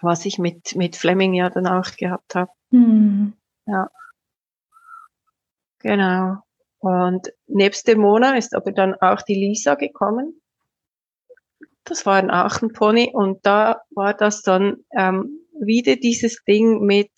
was 0.00 0.24
ich 0.26 0.38
mit, 0.38 0.76
mit 0.76 0.96
Fleming 0.96 1.34
ja 1.34 1.50
dann 1.50 1.66
auch 1.66 1.96
gehabt 1.96 2.34
habe. 2.34 2.50
Mhm. 2.70 3.34
Ja. 3.66 3.90
Genau. 5.82 6.36
Und 6.78 7.28
nebst 7.46 7.86
dem 7.86 8.00
Mona 8.00 8.36
ist 8.36 8.54
aber 8.54 8.72
dann 8.72 8.94
auch 8.94 9.22
die 9.22 9.34
Lisa 9.34 9.74
gekommen. 9.76 10.40
Das 11.84 12.06
war 12.06 12.16
ein 12.22 12.72
Pony 12.72 13.10
und 13.12 13.44
da 13.44 13.82
war 13.90 14.14
das 14.14 14.42
dann 14.42 14.84
ähm, 14.96 15.40
wieder 15.60 15.96
dieses 15.96 16.42
Ding 16.44 16.80
mit, 16.80 17.10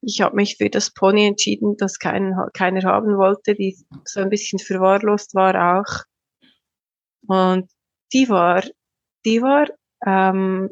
ich 0.00 0.20
habe 0.20 0.36
mich 0.36 0.56
für 0.56 0.70
das 0.70 0.92
Pony 0.92 1.26
entschieden, 1.26 1.76
das 1.78 1.98
keinen, 1.98 2.34
keiner 2.52 2.82
haben 2.82 3.16
wollte, 3.16 3.54
die 3.54 3.76
so 4.04 4.20
ein 4.20 4.30
bisschen 4.30 4.58
verwahrlost 4.58 5.34
war 5.34 5.78
auch. 5.78 6.04
Und 7.26 7.70
die 8.12 8.28
war, 8.28 8.62
die 9.24 9.42
war 9.42 9.68
ähm, 10.06 10.70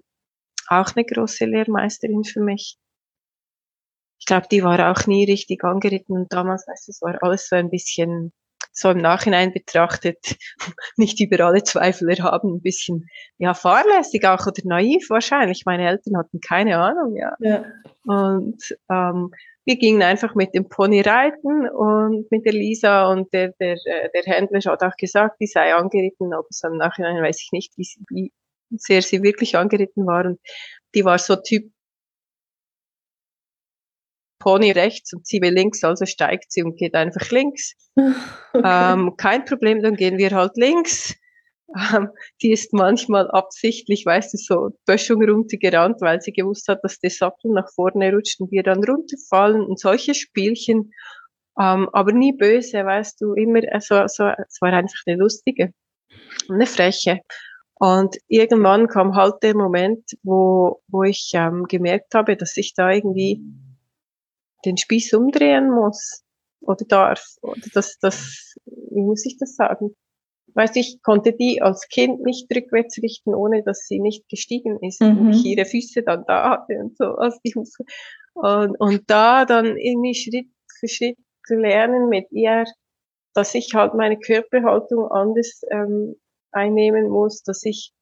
auch 0.68 0.94
eine 0.94 1.04
große 1.04 1.44
Lehrmeisterin 1.44 2.24
für 2.24 2.40
mich. 2.40 2.78
Ich 4.18 4.26
glaube, 4.26 4.46
die 4.50 4.62
war 4.62 4.90
auch 4.90 5.06
nie 5.06 5.24
richtig 5.24 5.64
angeritten 5.64 6.16
und 6.16 6.32
damals, 6.32 6.66
weißt 6.66 6.88
du, 6.88 6.90
es 6.92 7.02
war 7.02 7.22
alles 7.22 7.48
so 7.48 7.56
ein 7.56 7.70
bisschen 7.70 8.32
so 8.72 8.90
im 8.90 8.98
Nachhinein 8.98 9.52
betrachtet 9.52 10.36
nicht 10.96 11.20
über 11.20 11.44
alle 11.44 11.62
Zweifel 11.62 12.08
erhaben, 12.10 12.56
ein 12.56 12.62
bisschen 12.62 13.08
ja 13.38 13.54
fahrlässig 13.54 14.26
auch 14.26 14.46
oder 14.46 14.62
naiv 14.64 15.08
wahrscheinlich. 15.10 15.64
Meine 15.64 15.88
Eltern 15.88 16.16
hatten 16.16 16.40
keine 16.40 16.78
Ahnung, 16.78 17.16
ja. 17.16 17.34
ja. 17.38 17.64
Und 18.04 18.60
ähm, 18.90 19.30
wir 19.64 19.76
gingen 19.76 20.02
einfach 20.02 20.34
mit 20.34 20.54
dem 20.54 20.68
Pony 20.68 21.00
reiten 21.00 21.68
und 21.68 22.30
mit 22.30 22.44
der 22.44 22.52
Lisa 22.52 23.10
und 23.10 23.32
der, 23.32 23.52
der, 23.60 23.76
äh, 23.84 24.10
der 24.14 24.22
Händler 24.24 24.60
hat 24.70 24.82
auch 24.82 24.96
gesagt, 24.98 25.36
die 25.40 25.46
sei 25.46 25.74
angeritten, 25.74 26.34
aber 26.34 26.46
so 26.50 26.68
im 26.68 26.76
Nachhinein 26.76 27.22
weiß 27.22 27.40
ich 27.40 27.52
nicht, 27.52 27.72
wie, 27.78 27.88
wie 28.10 28.32
sehr 28.76 29.00
sie 29.02 29.22
wirklich 29.22 29.56
angeritten 29.56 30.06
war. 30.06 30.26
Und 30.26 30.40
die 30.94 31.04
war 31.04 31.18
so 31.18 31.36
Typ 31.36 31.70
Pony 34.44 34.72
rechts 34.72 35.14
und 35.14 35.26
sie 35.26 35.40
will 35.40 35.54
links, 35.54 35.82
also 35.82 36.04
steigt 36.04 36.52
sie 36.52 36.62
und 36.62 36.76
geht 36.76 36.94
einfach 36.94 37.30
links. 37.30 37.74
Okay. 38.56 38.92
Ähm, 38.92 39.16
kein 39.16 39.44
Problem, 39.44 39.82
dann 39.82 39.96
gehen 39.96 40.16
wir 40.16 40.30
halt 40.30 40.52
links. 40.56 41.16
Ähm, 41.76 42.10
die 42.40 42.52
ist 42.52 42.72
manchmal 42.72 43.28
absichtlich, 43.32 44.06
weißt 44.06 44.32
du, 44.32 44.38
so 44.38 44.70
Böschung 44.86 45.24
runtergerannt, 45.24 46.00
weil 46.00 46.20
sie 46.20 46.32
gewusst 46.32 46.68
hat, 46.68 46.84
dass 46.84 47.00
der 47.00 47.10
Sattel 47.10 47.50
nach 47.52 47.68
vorne 47.74 48.12
rutscht 48.12 48.40
und 48.40 48.52
wir 48.52 48.62
dann 48.62 48.84
runterfallen 48.84 49.64
und 49.64 49.80
solche 49.80 50.14
Spielchen. 50.14 50.92
Ähm, 51.58 51.88
aber 51.92 52.12
nie 52.12 52.32
böse, 52.32 52.84
weißt 52.84 53.20
du, 53.20 53.34
immer, 53.34 53.60
also, 53.72 54.06
so, 54.06 54.24
es 54.26 54.60
war 54.60 54.72
einfach 54.72 55.00
eine 55.06 55.16
lustige, 55.16 55.72
eine 56.48 56.66
freche. 56.66 57.20
Und 57.74 58.16
irgendwann 58.28 58.86
kam 58.86 59.16
halt 59.16 59.42
der 59.42 59.56
Moment, 59.56 60.04
wo, 60.22 60.80
wo 60.86 61.02
ich 61.02 61.32
ähm, 61.34 61.64
gemerkt 61.68 62.14
habe, 62.14 62.36
dass 62.36 62.56
ich 62.56 62.74
da 62.74 62.90
irgendwie 62.90 63.40
den 64.64 64.76
Spieß 64.76 65.12
umdrehen 65.14 65.70
muss 65.70 66.22
oder 66.60 66.84
darf. 66.86 67.24
Oder 67.42 67.60
das, 67.72 67.98
das, 67.98 68.54
wie 68.64 69.02
muss 69.02 69.24
ich 69.26 69.36
das 69.38 69.54
sagen? 69.56 69.94
Weißt 70.54 70.76
du, 70.76 70.80
ich 70.80 71.02
konnte 71.02 71.32
die 71.32 71.62
als 71.62 71.88
Kind 71.88 72.20
nicht 72.22 72.48
rückwärts 72.54 72.98
richten, 73.02 73.34
ohne 73.34 73.62
dass 73.64 73.86
sie 73.86 73.98
nicht 73.98 74.28
gestiegen 74.28 74.78
ist 74.82 75.00
mhm. 75.00 75.18
und 75.18 75.30
ich 75.32 75.44
ihre 75.44 75.64
Füße 75.64 76.02
dann 76.02 76.24
da 76.26 76.50
hatte 76.50 76.78
und 76.78 76.96
so 76.96 77.06
als 77.16 77.40
die 77.44 77.54
Hufe. 77.54 77.84
Und, 78.34 78.76
und 78.78 79.02
da 79.08 79.44
dann 79.44 79.76
irgendwie 79.76 80.14
Schritt 80.14 80.48
für 80.78 80.88
Schritt 80.88 81.18
zu 81.46 81.56
lernen 81.56 82.08
mit 82.08 82.30
ihr, 82.30 82.64
dass 83.34 83.54
ich 83.54 83.74
halt 83.74 83.94
meine 83.94 84.18
Körperhaltung 84.18 85.10
anders 85.10 85.62
ähm, 85.70 86.16
einnehmen 86.52 87.08
muss, 87.08 87.42
dass 87.42 87.64
ich 87.64 87.92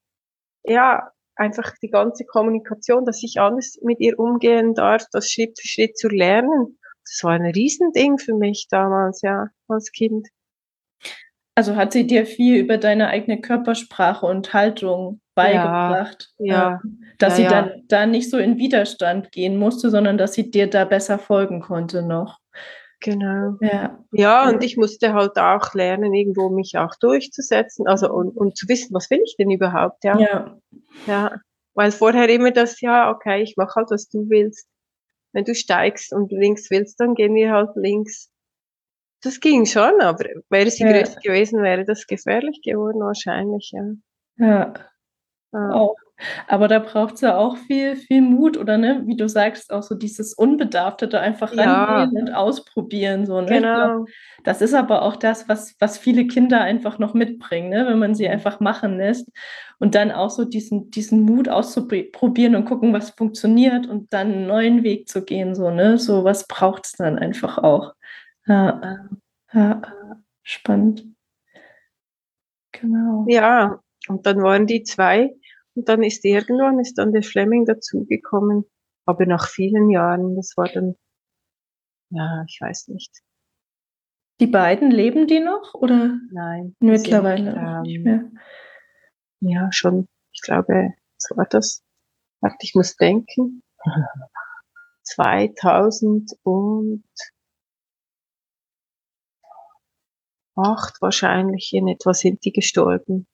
ja 0.64 1.10
einfach 1.42 1.74
die 1.82 1.90
ganze 1.90 2.24
Kommunikation, 2.24 3.04
dass 3.04 3.22
ich 3.22 3.40
anders 3.40 3.78
mit 3.82 4.00
ihr 4.00 4.18
umgehen 4.18 4.74
darf, 4.74 5.04
das 5.12 5.30
Schritt 5.30 5.58
für 5.60 5.68
Schritt 5.68 5.98
zu 5.98 6.08
lernen. 6.08 6.78
Das 7.04 7.20
war 7.24 7.32
ein 7.32 7.46
Riesending 7.46 8.18
für 8.18 8.34
mich 8.34 8.68
damals, 8.70 9.22
ja, 9.22 9.48
als 9.68 9.90
Kind. 9.90 10.28
Also 11.54 11.76
hat 11.76 11.92
sie 11.92 12.06
dir 12.06 12.24
viel 12.24 12.56
über 12.56 12.78
deine 12.78 13.08
eigene 13.08 13.40
Körpersprache 13.40 14.24
und 14.24 14.54
Haltung 14.54 15.20
beigebracht, 15.34 16.32
ja, 16.38 16.54
ja 16.54 16.80
dass 17.18 17.38
ja, 17.38 17.44
sie 17.44 17.50
dann 17.50 17.82
da 17.88 18.06
nicht 18.06 18.30
so 18.30 18.38
in 18.38 18.56
Widerstand 18.56 19.32
gehen 19.32 19.56
musste, 19.56 19.90
sondern 19.90 20.16
dass 20.16 20.34
sie 20.34 20.50
dir 20.50 20.68
da 20.68 20.84
besser 20.84 21.18
folgen 21.18 21.60
konnte 21.60 22.02
noch. 22.02 22.38
Genau. 23.02 23.56
Ja. 23.60 23.98
ja, 24.12 24.48
und 24.48 24.62
ich 24.62 24.76
musste 24.76 25.12
halt 25.12 25.36
auch 25.36 25.74
lernen, 25.74 26.14
irgendwo 26.14 26.48
mich 26.50 26.78
auch 26.78 26.94
durchzusetzen, 27.00 27.86
also 27.88 28.12
und, 28.12 28.36
und 28.36 28.56
zu 28.56 28.68
wissen, 28.68 28.94
was 28.94 29.10
will 29.10 29.20
ich 29.24 29.34
denn 29.36 29.50
überhaupt, 29.50 30.04
ja. 30.04 30.18
Ja. 30.18 30.60
Ja, 31.06 31.40
weil 31.74 31.90
vorher 31.90 32.28
immer 32.28 32.52
das, 32.52 32.80
ja, 32.80 33.10
okay, 33.10 33.42
ich 33.42 33.56
mache 33.56 33.74
halt, 33.76 33.90
was 33.90 34.08
du 34.08 34.28
willst. 34.28 34.68
Wenn 35.32 35.44
du 35.44 35.54
steigst 35.54 36.12
und 36.12 36.30
links 36.30 36.70
willst, 36.70 37.00
dann 37.00 37.14
gehen 37.14 37.34
wir 37.34 37.52
halt 37.52 37.70
links. 37.74 38.30
Das 39.22 39.40
ging 39.40 39.66
schon, 39.66 40.00
aber 40.00 40.24
wäre 40.50 40.70
sie 40.70 40.84
ja. 40.84 40.92
größer 40.92 41.20
gewesen, 41.20 41.62
wäre 41.62 41.84
das 41.84 42.06
gefährlich 42.06 42.60
geworden 42.62 43.00
wahrscheinlich, 43.00 43.72
ja. 43.72 43.84
Ja. 44.36 44.74
ja. 45.52 45.70
Auch. 45.70 45.96
Aber 46.46 46.68
da 46.68 46.78
braucht 46.78 47.14
es 47.14 47.20
ja 47.20 47.36
auch 47.36 47.56
viel, 47.56 47.96
viel 47.96 48.22
Mut 48.22 48.56
oder 48.56 48.78
ne, 48.78 49.02
wie 49.06 49.16
du 49.16 49.28
sagst, 49.28 49.72
auch 49.72 49.82
so 49.82 49.94
dieses 49.94 50.34
Unbedarfte 50.34 51.08
da 51.08 51.20
einfach 51.20 51.52
ja. 51.52 51.84
rangehen 51.84 52.22
und 52.22 52.34
ausprobieren. 52.34 53.26
So, 53.26 53.40
ne? 53.40 53.46
Genau. 53.46 53.86
Glaub, 53.86 54.08
das 54.44 54.62
ist 54.62 54.74
aber 54.74 55.02
auch 55.02 55.16
das, 55.16 55.48
was, 55.48 55.74
was 55.78 55.98
viele 55.98 56.26
Kinder 56.26 56.60
einfach 56.60 56.98
noch 56.98 57.14
mitbringen, 57.14 57.70
ne? 57.70 57.86
wenn 57.86 57.98
man 57.98 58.14
sie 58.14 58.28
einfach 58.28 58.60
machen 58.60 58.96
lässt. 58.96 59.28
Und 59.78 59.94
dann 59.94 60.12
auch 60.12 60.30
so 60.30 60.44
diesen, 60.44 60.90
diesen 60.90 61.22
Mut 61.22 61.48
auszuprobieren 61.48 62.54
und 62.54 62.66
gucken, 62.66 62.92
was 62.92 63.10
funktioniert 63.10 63.88
und 63.88 64.12
dann 64.12 64.32
einen 64.32 64.46
neuen 64.46 64.82
Weg 64.84 65.08
zu 65.08 65.24
gehen. 65.24 65.54
So, 65.54 65.70
ne? 65.70 65.98
so 65.98 66.24
was 66.24 66.46
braucht 66.46 66.86
es 66.86 66.92
dann 66.92 67.18
einfach 67.18 67.58
auch. 67.58 67.94
Ja, 68.46 69.08
ja, 69.52 69.82
spannend. 70.42 71.04
Genau. 72.72 73.24
Ja, 73.28 73.80
und 74.08 74.26
dann 74.26 74.42
waren 74.42 74.66
die 74.66 74.82
zwei 74.82 75.34
und 75.74 75.88
dann 75.88 76.02
ist 76.02 76.24
irgendwann 76.24 76.78
ist 76.78 76.98
dann 76.98 77.12
der 77.12 77.22
Fleming 77.22 77.64
dazugekommen, 77.64 78.64
aber 79.06 79.26
nach 79.26 79.48
vielen 79.48 79.90
Jahren, 79.90 80.36
das 80.36 80.52
war 80.56 80.68
dann, 80.68 80.96
ja, 82.10 82.44
ich 82.46 82.58
weiß 82.60 82.88
nicht. 82.88 83.22
Die 84.40 84.46
beiden 84.46 84.90
leben 84.90 85.26
die 85.26 85.40
noch 85.40 85.74
oder? 85.74 86.18
Nein. 86.30 86.74
Mittlerweile 86.80 87.52
sind, 87.52 87.62
ähm, 87.62 87.82
nicht 87.82 88.04
mehr. 88.04 88.30
Ja, 89.40 89.72
schon. 89.72 90.08
Ich 90.32 90.42
glaube, 90.42 90.94
was 91.16 91.36
war 91.36 91.46
das? 91.46 91.82
Warte, 92.40 92.58
ich 92.62 92.74
muss 92.74 92.96
denken. 92.96 93.62
2008 95.04 97.02
wahrscheinlich 101.00 101.72
in 101.72 101.88
etwa 101.88 102.14
sind 102.14 102.44
die 102.44 102.52
gestorben 102.52 103.26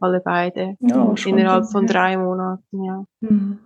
alle 0.00 0.20
beide. 0.20 0.76
Ja, 0.80 1.14
innerhalb 1.26 1.66
von 1.70 1.86
drei 1.86 2.16
Monaten, 2.16 2.84
ja. 2.84 3.04
Mhm. 3.20 3.58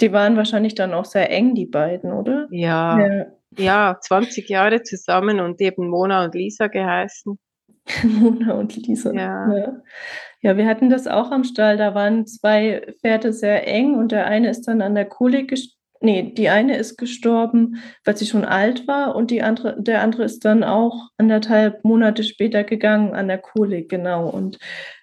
Die 0.00 0.12
waren 0.12 0.36
wahrscheinlich 0.36 0.74
dann 0.74 0.94
auch 0.94 1.04
sehr 1.04 1.30
eng, 1.30 1.54
die 1.54 1.66
beiden, 1.66 2.12
oder? 2.12 2.46
Ja. 2.50 2.98
Ja, 2.98 3.26
ja 3.56 3.98
20 4.00 4.48
Jahre 4.48 4.82
zusammen 4.82 5.40
und 5.40 5.60
eben 5.60 5.88
Mona 5.88 6.24
und 6.24 6.34
Lisa 6.34 6.68
geheißen. 6.68 7.38
Mona 8.04 8.54
und 8.54 8.76
Lisa. 8.76 9.12
Ja. 9.12 9.52
ja. 9.56 9.82
ja. 10.42 10.56
wir 10.56 10.66
hatten 10.66 10.90
das 10.90 11.06
auch 11.06 11.32
am 11.32 11.42
Stall. 11.42 11.76
Da 11.76 11.94
waren 11.94 12.26
zwei 12.26 12.94
Pferde 13.00 13.32
sehr 13.32 13.66
eng 13.66 13.94
und 13.96 14.12
der 14.12 14.26
eine 14.26 14.50
ist 14.50 14.68
dann 14.68 14.82
an 14.82 14.94
der 14.94 15.06
Kolik 15.06 15.48
gestorben. 15.48 15.78
Nee, 16.00 16.32
die 16.32 16.48
eine 16.48 16.76
ist 16.76 16.96
gestorben, 16.96 17.82
weil 18.04 18.16
sie 18.16 18.26
schon 18.26 18.44
alt 18.44 18.86
war 18.86 19.16
und 19.16 19.32
die 19.32 19.42
andere, 19.42 19.82
der 19.82 20.00
andere 20.02 20.22
ist 20.22 20.44
dann 20.44 20.62
auch 20.62 21.08
anderthalb 21.16 21.82
Monate 21.82 22.22
später 22.22 22.62
gegangen 22.62 23.14
an 23.14 23.26
der 23.26 23.38
Kolik, 23.38 23.88
genau. 23.88 24.28
Und 24.30 24.58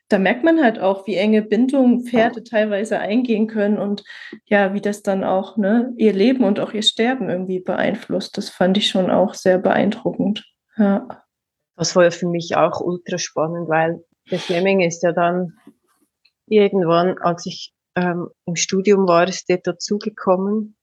da 0.08 0.20
merkt 0.20 0.44
man 0.44 0.62
halt 0.62 0.80
auch, 0.80 1.08
wie 1.08 1.16
enge 1.16 1.42
Bindungen 1.42 2.06
Pferde 2.06 2.44
teilweise 2.44 3.00
eingehen 3.00 3.48
können 3.48 3.80
und 3.80 4.04
ja, 4.46 4.74
wie 4.74 4.82
das 4.82 5.02
dann 5.02 5.24
auch 5.24 5.58
ne, 5.58 5.94
ihr 5.98 6.14
Leben 6.14 6.44
und 6.44 6.60
auch 6.60 6.74
ihr 6.74 6.84
Sterben 6.84 7.30
irgendwie 7.30 7.60
beeinflusst. 7.60 8.38
Das 8.38 8.50
fand 8.50 8.78
ich 8.78 8.88
schon 8.88 9.10
auch 9.10 9.34
sehr 9.34 9.58
beeindruckend. 9.58 10.46
Ja. 10.78 11.08
Das 11.76 11.96
war 11.96 12.10
für 12.12 12.28
mich 12.28 12.56
auch 12.56 12.82
ultra 12.82 13.18
spannend, 13.18 13.68
weil 13.68 14.04
der 14.32 14.40
Fleming 14.40 14.82
ist 14.82 15.04
ja 15.04 15.12
dann 15.12 15.58
irgendwann, 16.48 17.18
als 17.20 17.46
ich 17.46 17.74
ähm, 17.96 18.30
im 18.46 18.56
Studium 18.56 19.08
war, 19.08 19.28
ist 19.28 19.50
der 19.50 19.58
dazugekommen, 19.58 20.78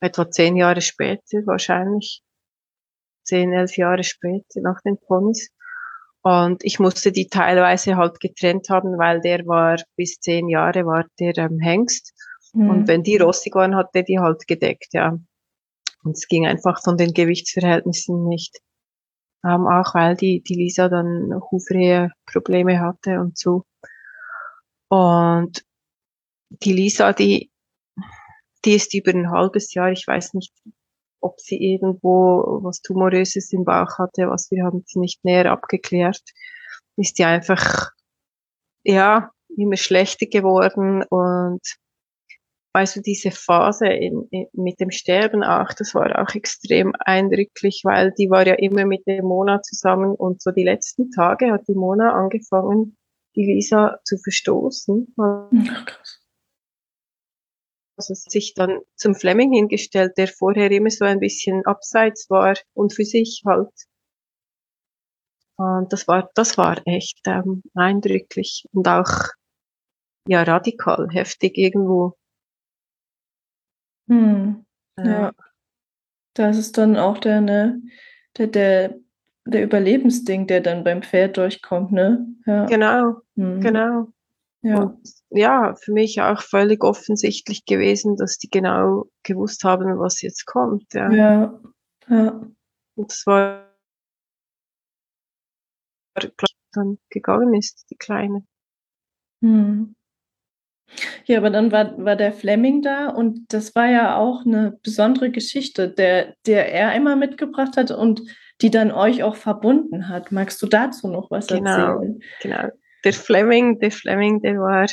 etwa 0.00 0.30
zehn 0.30 0.56
Jahre 0.56 0.80
später 0.80 1.46
wahrscheinlich, 1.46 2.22
zehn, 3.22 3.52
elf 3.52 3.76
Jahre 3.76 4.04
später 4.04 4.60
nach 4.60 4.80
den 4.82 4.98
Ponys. 4.98 5.50
Und 6.26 6.64
ich 6.64 6.78
musste 6.78 7.12
die 7.12 7.28
teilweise 7.28 7.96
halt 7.96 8.18
getrennt 8.18 8.70
haben, 8.70 8.96
weil 8.96 9.20
der 9.20 9.46
war 9.46 9.76
bis 9.94 10.20
zehn 10.20 10.48
Jahre 10.48 10.86
war 10.86 11.04
der 11.20 11.36
ähm, 11.36 11.60
Hengst. 11.60 12.14
Mhm. 12.54 12.70
Und 12.70 12.88
wenn 12.88 13.02
die 13.02 13.18
rossig 13.18 13.54
waren, 13.54 13.76
hat 13.76 13.94
der 13.94 14.04
die 14.04 14.18
halt 14.18 14.46
gedeckt, 14.46 14.88
ja. 14.94 15.18
Und 16.02 16.16
es 16.16 16.26
ging 16.26 16.46
einfach 16.46 16.82
von 16.82 16.96
den 16.96 17.12
Gewichtsverhältnissen 17.12 18.26
nicht. 18.26 18.58
Ähm, 19.44 19.66
auch 19.66 19.94
weil 19.94 20.16
die, 20.16 20.42
die 20.42 20.54
Lisa 20.54 20.88
dann 20.88 21.42
Hufrehe-Probleme 21.50 22.80
hatte 22.80 23.20
und 23.20 23.36
so. 23.36 23.64
Und 24.88 25.62
die 26.48 26.72
Lisa, 26.72 27.12
die, 27.12 27.50
die 28.64 28.72
ist 28.72 28.94
über 28.94 29.10
ein 29.10 29.30
halbes 29.30 29.74
Jahr, 29.74 29.92
ich 29.92 30.06
weiß 30.06 30.32
nicht, 30.32 30.54
ob 31.24 31.40
sie 31.40 31.56
irgendwo 31.56 32.60
was 32.62 32.82
Tumoröses 32.82 33.52
im 33.52 33.64
Bauch 33.64 33.98
hatte, 33.98 34.28
was 34.28 34.50
wir 34.50 34.64
haben 34.64 34.84
sie 34.86 35.00
nicht 35.00 35.24
näher 35.24 35.50
abgeklärt, 35.50 36.22
ist 36.96 37.18
die 37.18 37.24
einfach, 37.24 37.90
ja, 38.84 39.30
immer 39.56 39.76
schlechter 39.76 40.26
geworden 40.26 41.02
und 41.08 41.60
weißt 42.74 42.96
du, 42.96 43.00
diese 43.02 43.30
Phase 43.30 43.86
in, 43.86 44.26
in, 44.30 44.46
mit 44.52 44.80
dem 44.80 44.90
Sterben 44.90 45.44
auch, 45.44 45.72
das 45.78 45.94
war 45.94 46.20
auch 46.20 46.34
extrem 46.34 46.92
eindrücklich, 46.98 47.82
weil 47.84 48.12
die 48.18 48.28
war 48.28 48.46
ja 48.46 48.54
immer 48.54 48.84
mit 48.84 49.06
der 49.06 49.22
Mona 49.22 49.62
zusammen 49.62 50.14
und 50.14 50.42
so 50.42 50.50
die 50.50 50.64
letzten 50.64 51.10
Tage 51.10 51.52
hat 51.52 51.62
die 51.68 51.74
Mona 51.74 52.12
angefangen, 52.12 52.96
die 53.36 53.44
Lisa 53.44 53.98
zu 54.04 54.18
verstoßen. 54.18 55.14
Ach, 55.18 55.86
krass. 55.86 56.23
Also 57.96 58.14
sich 58.14 58.54
dann 58.54 58.80
zum 58.96 59.14
Fleming 59.14 59.52
hingestellt, 59.52 60.18
der 60.18 60.28
vorher 60.28 60.70
immer 60.70 60.90
so 60.90 61.04
ein 61.04 61.20
bisschen 61.20 61.64
abseits 61.64 62.28
war 62.28 62.56
und 62.74 62.92
für 62.92 63.04
sich 63.04 63.42
halt. 63.46 63.70
Und 65.56 65.92
das 65.92 66.08
war, 66.08 66.30
das 66.34 66.58
war 66.58 66.82
echt 66.86 67.20
ähm, 67.26 67.62
eindrücklich 67.74 68.64
und 68.72 68.88
auch 68.88 69.28
ja 70.26 70.42
radikal, 70.42 71.08
heftig 71.12 71.56
irgendwo. 71.56 72.16
Hm. 74.08 74.64
Ja. 74.98 75.04
ja. 75.04 75.32
Das 76.34 76.58
ist 76.58 76.76
dann 76.78 76.96
auch 76.96 77.18
der, 77.18 77.40
ne, 77.40 77.80
der, 78.36 78.48
der, 78.48 78.94
der 79.46 79.62
Überlebensding, 79.62 80.48
der 80.48 80.60
dann 80.60 80.82
beim 80.82 81.02
Pferd 81.02 81.36
durchkommt, 81.36 81.92
ne? 81.92 82.26
Ja. 82.46 82.66
Genau, 82.66 83.20
hm. 83.36 83.60
genau. 83.60 84.08
Ja. 84.64 84.80
Und 84.80 85.08
ja, 85.28 85.74
für 85.74 85.92
mich 85.92 86.22
auch 86.22 86.40
völlig 86.40 86.82
offensichtlich 86.82 87.66
gewesen, 87.66 88.16
dass 88.16 88.38
die 88.38 88.48
genau 88.48 89.04
gewusst 89.22 89.62
haben, 89.62 89.98
was 89.98 90.22
jetzt 90.22 90.46
kommt. 90.46 90.92
Ja. 90.94 91.10
ja. 91.12 91.60
ja. 92.08 92.46
Und 92.96 93.10
das 93.10 93.26
war 93.26 93.70
dann 96.72 96.98
gegangen 97.10 97.54
ist, 97.54 97.86
die 97.90 97.96
Kleine. 97.96 98.44
Hm. 99.42 99.94
Ja, 101.24 101.38
aber 101.38 101.50
dann 101.50 101.72
war, 101.72 101.96
war 102.02 102.16
der 102.16 102.32
Fleming 102.32 102.80
da 102.80 103.08
und 103.08 103.52
das 103.52 103.74
war 103.74 103.86
ja 103.86 104.16
auch 104.16 104.46
eine 104.46 104.78
besondere 104.82 105.30
Geschichte, 105.30 105.90
der, 105.90 106.34
der 106.46 106.72
er 106.72 106.88
einmal 106.88 107.16
mitgebracht 107.16 107.76
hat 107.76 107.90
und 107.90 108.22
die 108.60 108.70
dann 108.70 108.92
euch 108.92 109.22
auch 109.22 109.36
verbunden 109.36 110.08
hat. 110.08 110.32
Magst 110.32 110.62
du 110.62 110.66
dazu 110.66 111.08
noch 111.08 111.30
was 111.30 111.48
genau, 111.48 111.96
erzählen? 111.96 112.22
Genau. 112.40 112.68
Der 113.04 113.12
Fleming, 113.12 113.78
der 113.78 113.90
Fleming, 113.90 114.40
der 114.40 114.54
war, 114.54 114.86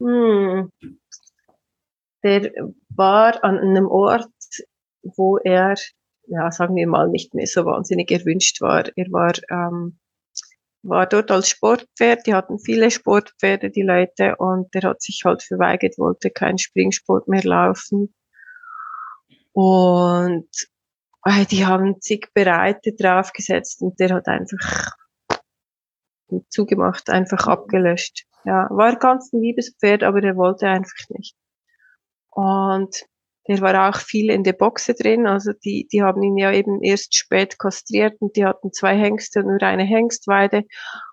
hm, 0.00 0.72
der 2.22 2.52
war 2.94 3.42
an 3.44 3.58
einem 3.58 3.86
Ort, 3.86 4.28
wo 5.02 5.38
er, 5.38 5.74
ja, 6.26 6.50
sagen 6.50 6.74
wir 6.76 6.86
mal, 6.86 7.08
nicht 7.08 7.34
mehr 7.34 7.46
so 7.46 7.64
wahnsinnig 7.64 8.10
erwünscht 8.10 8.60
war. 8.60 8.84
Er 8.96 9.06
war 9.10 9.32
ähm, 9.50 9.98
war 10.82 11.06
dort 11.06 11.30
als 11.30 11.48
Sportpferd. 11.48 12.26
Die 12.26 12.34
hatten 12.34 12.58
viele 12.58 12.90
Sportpferde, 12.90 13.70
die 13.70 13.82
Leute, 13.82 14.36
und 14.36 14.72
der 14.74 14.82
hat 14.82 15.02
sich 15.02 15.22
halt 15.24 15.42
verweigert, 15.42 15.98
wollte 15.98 16.30
keinen 16.30 16.58
Springsport 16.58 17.28
mehr 17.28 17.44
laufen. 17.44 18.14
Und 19.52 20.48
äh, 21.24 21.44
die 21.46 21.66
haben 21.66 22.00
zig 22.00 22.28
Bereite 22.34 22.92
draufgesetzt 22.98 23.82
und 23.82 24.00
der 24.00 24.14
hat 24.14 24.26
einfach 24.26 24.96
zugemacht, 26.48 27.10
einfach 27.10 27.46
abgelöscht. 27.46 28.24
Ja, 28.44 28.68
war 28.70 28.96
ganz 28.96 29.32
ein 29.32 29.40
liebes 29.40 29.76
Pferd, 29.78 30.02
aber 30.02 30.20
der 30.20 30.36
wollte 30.36 30.66
einfach 30.66 31.08
nicht. 31.10 31.36
Und 32.30 33.04
der 33.48 33.60
war 33.60 33.88
auch 33.88 33.98
viel 33.98 34.30
in 34.30 34.44
der 34.44 34.52
Boxe 34.52 34.94
drin, 34.94 35.26
also 35.26 35.52
die, 35.52 35.88
die 35.92 36.02
haben 36.02 36.22
ihn 36.22 36.36
ja 36.36 36.52
eben 36.52 36.82
erst 36.82 37.16
spät 37.16 37.58
kastriert 37.58 38.14
und 38.20 38.36
die 38.36 38.44
hatten 38.44 38.72
zwei 38.72 38.96
Hengste 38.96 39.40
und 39.40 39.46
nur 39.46 39.62
eine 39.62 39.82
Hengstweide 39.82 40.64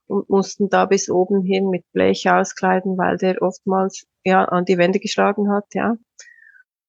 und 0.05 0.29
mussten 0.29 0.69
da 0.69 0.85
bis 0.85 1.09
oben 1.09 1.43
hin 1.43 1.69
mit 1.69 1.85
Blech 1.91 2.29
auskleiden, 2.29 2.97
weil 2.97 3.17
der 3.17 3.41
oftmals 3.41 4.05
ja 4.23 4.45
an 4.45 4.65
die 4.65 4.77
Wände 4.77 4.99
geschlagen 4.99 5.51
hat, 5.51 5.65
ja. 5.73 5.95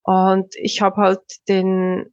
Und 0.03 0.55
ich 0.57 0.83
habe 0.83 0.97
halt 0.97 1.23
den 1.49 2.12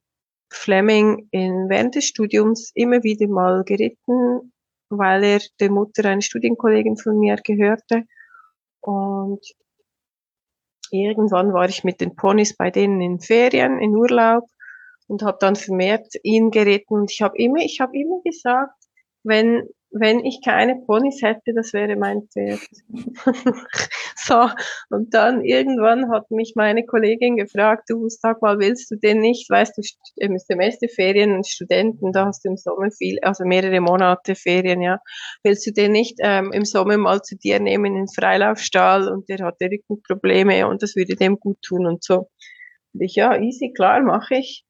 Fleming 0.49 1.27
in 1.31 1.67
während 1.69 1.95
des 1.95 2.05
Studiums 2.05 2.71
immer 2.75 3.03
wieder 3.03 3.27
mal 3.27 3.63
geritten, 3.65 4.53
weil 4.89 5.23
er 5.23 5.41
der 5.59 5.71
Mutter 5.71 6.05
eine 6.05 6.21
Studienkollegin 6.21 6.97
von 6.97 7.19
mir 7.19 7.35
gehörte. 7.37 8.03
Und 8.81 9.41
irgendwann 10.91 11.53
war 11.53 11.67
ich 11.67 11.83
mit 11.83 12.01
den 12.01 12.15
Ponys 12.15 12.55
bei 12.55 12.71
denen 12.71 13.01
in 13.01 13.19
Ferien, 13.19 13.79
in 13.79 13.95
Urlaub 13.95 14.45
und 15.07 15.23
habe 15.23 15.37
dann 15.39 15.55
vermehrt 15.55 16.13
ihn 16.23 16.51
geritten 16.51 16.93
und 16.93 17.11
ich 17.11 17.21
habe 17.21 17.37
immer, 17.37 17.59
ich 17.59 17.79
habe 17.79 17.97
immer 17.97 18.21
gesagt, 18.23 18.86
wenn 19.27 19.67
wenn 19.91 20.23
ich 20.25 20.41
keine 20.43 20.75
Ponys 20.85 21.21
hätte, 21.21 21.53
das 21.55 21.73
wäre 21.73 21.95
mein 21.95 22.27
Pferd. 22.27 22.59
so, 24.15 24.49
und 24.89 25.13
dann 25.13 25.43
irgendwann 25.43 26.11
hat 26.11 26.29
mich 26.29 26.53
meine 26.55 26.85
Kollegin 26.85 27.37
gefragt, 27.37 27.83
du 27.87 28.07
sag 28.09 28.41
mal, 28.41 28.59
willst 28.59 28.91
du 28.91 28.95
denn 28.97 29.19
nicht, 29.19 29.49
weißt 29.49 29.77
du, 29.77 29.81
im 30.17 30.37
Semester 30.37 30.87
Ferien 30.89 31.33
und 31.35 31.47
Studenten, 31.47 32.11
da 32.11 32.25
hast 32.25 32.43
du 32.43 32.49
im 32.49 32.57
Sommer 32.57 32.91
viel, 32.91 33.17
also 33.21 33.45
mehrere 33.45 33.79
Monate 33.79 34.35
Ferien, 34.35 34.81
ja, 34.81 34.99
willst 35.43 35.65
du 35.65 35.71
den 35.71 35.93
nicht 35.93 36.17
ähm, 36.21 36.51
im 36.51 36.65
Sommer 36.65 36.97
mal 36.97 37.21
zu 37.21 37.37
dir 37.37 37.59
nehmen 37.59 37.85
in 37.85 37.95
den 37.95 38.07
Freilaufstall 38.07 39.07
und 39.07 39.29
der 39.29 39.39
hatte 39.39 39.69
Rückenprobleme 39.71 40.67
und 40.67 40.83
das 40.83 40.95
würde 40.95 41.15
dem 41.15 41.39
gut 41.39 41.61
tun 41.61 41.85
und 41.85 42.03
so. 42.03 42.29
Und 42.93 43.01
ich, 43.01 43.15
ja, 43.15 43.39
easy, 43.39 43.71
klar, 43.73 44.01
mache 44.01 44.35
ich. 44.35 44.66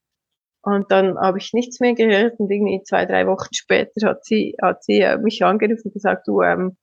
Und 0.67 0.91
dann 0.91 1.17
habe 1.17 1.37
ich 1.37 1.53
nichts 1.53 1.79
mehr 1.79 1.93
gehört 1.93 2.41
und 2.41 2.51
irgendwie 2.51 2.83
zwei, 2.83 3.05
drei 3.05 3.25
Wochen 3.25 3.53
später 3.53 4.09
hat 4.09 4.25
sie, 4.25 4.53
hat 4.61 4.83
sie 4.83 4.99
äh, 4.99 5.17
mich 5.17 5.41
angerufen 5.45 5.83
und 5.85 5.93
gesagt, 5.93 6.27
du, 6.27 6.41
ähm, 6.41 6.75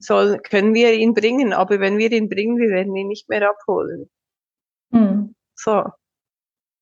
soll, 0.00 0.40
können 0.40 0.74
wir 0.74 0.92
ihn 0.92 1.14
bringen, 1.14 1.52
aber 1.52 1.78
wenn 1.78 1.98
wir 1.98 2.10
ihn 2.10 2.28
bringen, 2.28 2.56
wir 2.56 2.70
werden 2.70 2.96
ihn 2.96 3.06
nicht 3.06 3.28
mehr 3.28 3.48
abholen. 3.48 4.10
Mhm. 4.90 5.36
So. 5.54 5.84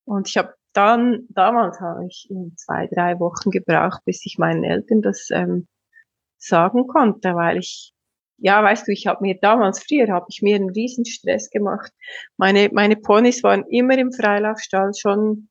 Und 0.05 0.27
ich 0.27 0.35
habe 0.35 0.55
dann, 0.73 1.27
damals 1.29 1.79
habe 1.79 2.07
ich 2.07 2.27
zwei, 2.55 2.87
drei 2.87 3.19
Wochen 3.19 3.51
gebraucht, 3.51 4.01
bis 4.03 4.25
ich 4.25 4.39
meinen 4.39 4.63
Eltern 4.63 5.03
das 5.03 5.29
ähm, 5.29 5.67
sagen 6.39 6.87
konnte, 6.87 7.35
weil 7.35 7.59
ich, 7.59 7.93
ja, 8.37 8.63
weißt 8.63 8.87
du, 8.87 8.91
ich 8.91 9.05
habe 9.05 9.21
mir 9.21 9.37
damals, 9.39 9.83
früher 9.83 10.07
habe 10.07 10.25
ich 10.29 10.41
mir 10.41 10.55
einen 10.55 10.71
riesen 10.71 11.05
Stress 11.05 11.51
gemacht. 11.51 11.91
Meine, 12.35 12.71
meine 12.73 12.95
Ponys 12.95 13.43
waren 13.43 13.63
immer 13.67 13.95
im 13.95 14.11
Freilaufstall 14.11 14.89
schon 14.95 15.49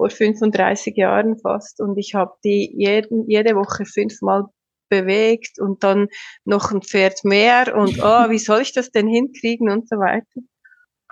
vor 0.00 0.08
35 0.08 0.96
Jahren 0.96 1.38
fast. 1.38 1.78
Und 1.78 1.98
ich 1.98 2.14
habe 2.14 2.32
die 2.42 2.72
jeden, 2.74 3.28
jede 3.28 3.54
Woche 3.54 3.84
fünfmal 3.84 4.44
bewegt 4.88 5.60
und 5.60 5.84
dann 5.84 6.08
noch 6.44 6.72
ein 6.72 6.80
Pferd 6.80 7.22
mehr 7.22 7.76
und 7.76 7.98
oh, 8.02 8.02
wie 8.30 8.38
soll 8.38 8.62
ich 8.62 8.72
das 8.72 8.90
denn 8.90 9.06
hinkriegen 9.06 9.68
und 9.68 9.90
so 9.90 9.96
weiter. 9.96 10.40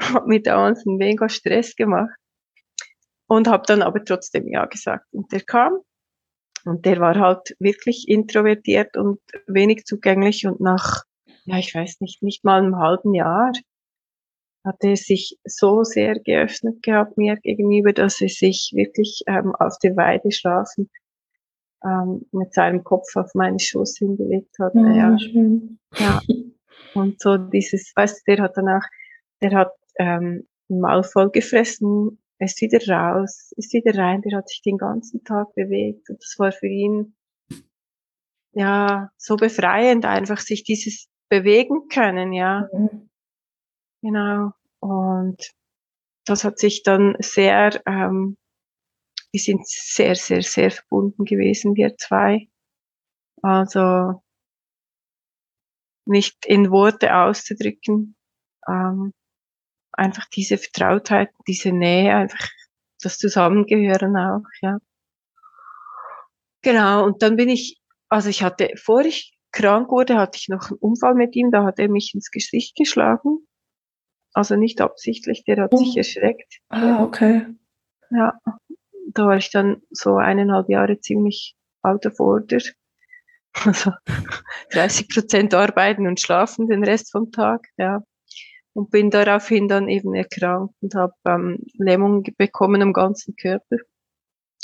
Hat 0.01 0.27
mir 0.27 0.40
damals 0.40 0.87
einen 0.87 0.96
mega 0.96 1.29
Stress 1.29 1.77
gemacht. 1.77 2.16
Und 3.27 3.46
habe 3.46 3.64
dann 3.66 3.83
aber 3.83 4.03
trotzdem 4.03 4.48
ja 4.48 4.64
gesagt. 4.64 5.05
Und 5.12 5.33
der 5.33 5.42
kam. 5.42 5.81
Und 6.64 6.87
der 6.87 6.98
war 6.98 7.18
halt 7.18 7.55
wirklich 7.59 8.09
introvertiert 8.09 8.96
und 8.96 9.20
wenig 9.46 9.85
zugänglich. 9.85 10.46
Und 10.46 10.61
nach 10.61 11.05
ja 11.44 11.59
ich 11.59 11.74
weiß 11.74 12.01
nicht 12.01 12.22
nicht 12.22 12.42
mal 12.42 12.62
einem 12.62 12.79
halben 12.79 13.12
Jahr 13.12 13.53
hat 14.68 14.85
er 14.85 14.96
sich 14.96 15.38
so 15.44 15.83
sehr 15.83 16.20
geöffnet 16.20 16.83
gehabt 16.83 17.16
mir 17.16 17.37
gegenüber, 17.37 17.92
dass 17.92 18.20
er 18.20 18.28
sich 18.28 18.72
wirklich 18.74 19.22
ähm, 19.26 19.54
auf 19.59 19.78
der 19.83 19.96
Weide 19.96 20.31
schlafen 20.31 20.90
ähm, 21.85 22.26
mit 22.33 22.52
seinem 22.52 22.85
Kopf 22.85 23.16
auf 23.16 23.35
meinen 23.35 23.59
Schoß 23.59 23.96
hingelegt 23.98 24.54
hat. 24.61 24.74
Ja, 24.74 24.94
ja. 24.94 25.18
Schön. 25.18 25.78
ja. 25.98 26.20
Und 26.94 27.20
so 27.20 27.37
dieses, 27.38 27.92
weißt 27.96 28.26
du, 28.26 28.35
der 28.35 28.44
hat 28.44 28.57
danach, 28.57 28.87
der 29.40 29.52
hat 29.52 29.72
ähm, 29.98 30.46
Maul 30.68 31.02
voll 31.02 31.31
gefressen, 31.31 32.18
ist 32.38 32.61
wieder 32.61 32.78
raus, 32.88 33.52
ist 33.57 33.72
wieder 33.72 33.96
rein, 33.96 34.22
der 34.22 34.38
hat 34.38 34.48
sich 34.48 34.62
den 34.62 34.76
ganzen 34.76 35.24
Tag 35.24 35.54
bewegt 35.54 36.09
und 36.11 36.22
das 36.22 36.35
war 36.38 36.52
für 36.52 36.68
ihn 36.68 37.16
ja 38.52 39.11
so 39.16 39.37
befreiend, 39.37 40.04
einfach 40.04 40.38
sich 40.38 40.62
dieses 40.62 41.09
bewegen 41.28 41.88
können, 41.88 42.33
ja. 42.33 42.68
Mhm. 42.72 43.09
Genau. 44.02 44.52
Und 44.81 45.37
das 46.27 46.45
hat 46.45 46.59
sich 46.59 46.83
dann 46.83 47.17
sehr, 47.21 47.81
ähm, 47.87 48.37
wir 49.33 49.41
sind 49.41 49.67
sehr, 49.67 50.14
sehr, 50.14 50.43
sehr 50.43 50.71
verbunden 50.71 51.25
gewesen, 51.25 51.75
wir 51.75 51.97
zwei. 51.97 52.49
Also 53.43 54.23
nicht 56.07 56.47
in 56.47 56.71
Worte 56.71 57.14
auszudrücken, 57.14 58.17
ähm, 58.67 59.12
einfach 59.93 60.27
diese 60.31 60.59
Vertrautheit, 60.59 61.31
diese 61.47 61.73
Nähe, 61.73 62.14
einfach 62.14 62.49
das 63.03 63.19
Zusammengehören 63.19 64.17
auch, 64.17 64.47
ja. 64.62 64.79
Genau, 66.62 67.05
und 67.05 67.23
dann 67.23 67.37
bin 67.37 67.49
ich, 67.49 67.81
also 68.09 68.29
ich 68.29 68.43
hatte, 68.43 68.73
vor 68.77 69.01
ich 69.03 69.37
krank 69.53 69.91
wurde, 69.91 70.17
hatte 70.17 70.38
ich 70.41 70.49
noch 70.49 70.71
einen 70.71 70.79
Unfall 70.81 71.14
mit 71.14 71.37
ihm, 71.37 71.51
da 71.51 71.64
hat 71.64 71.79
er 71.79 71.88
mich 71.88 72.12
ins 72.14 72.31
Gesicht 72.31 72.77
geschlagen. 72.77 73.47
Also 74.35 74.57
nicht 74.57 74.81
absichtlich, 74.81 75.45
der 75.45 75.62
hat 75.62 75.73
oh. 75.73 75.77
sich 75.79 75.97
erschreckt. 75.97 76.61
Ah, 76.69 77.03
okay. 77.03 77.47
Ja, 78.11 78.38
da 79.12 79.27
war 79.27 79.37
ich 79.37 79.51
dann 79.51 79.83
so 79.91 80.17
eineinhalb 80.17 80.69
Jahre 80.69 81.01
ziemlich 81.01 81.57
out 81.83 82.07
of 82.07 82.21
order. 82.21 82.59
Also 83.64 83.91
30 84.71 85.09
Prozent 85.09 85.55
arbeiten 85.55 86.07
und 86.07 86.21
schlafen 86.21 86.69
den 86.69 86.85
Rest 86.85 87.11
vom 87.11 87.33
Tag, 87.33 87.67
ja. 87.77 88.05
Und 88.75 88.91
bin 88.91 89.11
daraufhin 89.11 89.67
dann 89.67 89.88
eben 89.88 90.14
erkrankt 90.14 90.75
und 90.81 90.95
habe 90.95 91.14
ähm, 91.27 91.59
Lähmung 91.79 92.23
bekommen 92.37 92.83
am 92.83 92.93
ganzen 92.93 93.35
Körper. 93.35 93.79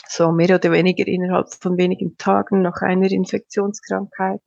So 0.07 0.31
mehr 0.31 0.55
oder 0.55 0.71
weniger 0.71 1.09
innerhalb 1.09 1.53
von 1.55 1.77
wenigen 1.77 2.17
Tagen 2.19 2.63
nach 2.63 2.83
einer 2.83 3.11
Infektionskrankheit. 3.11 4.43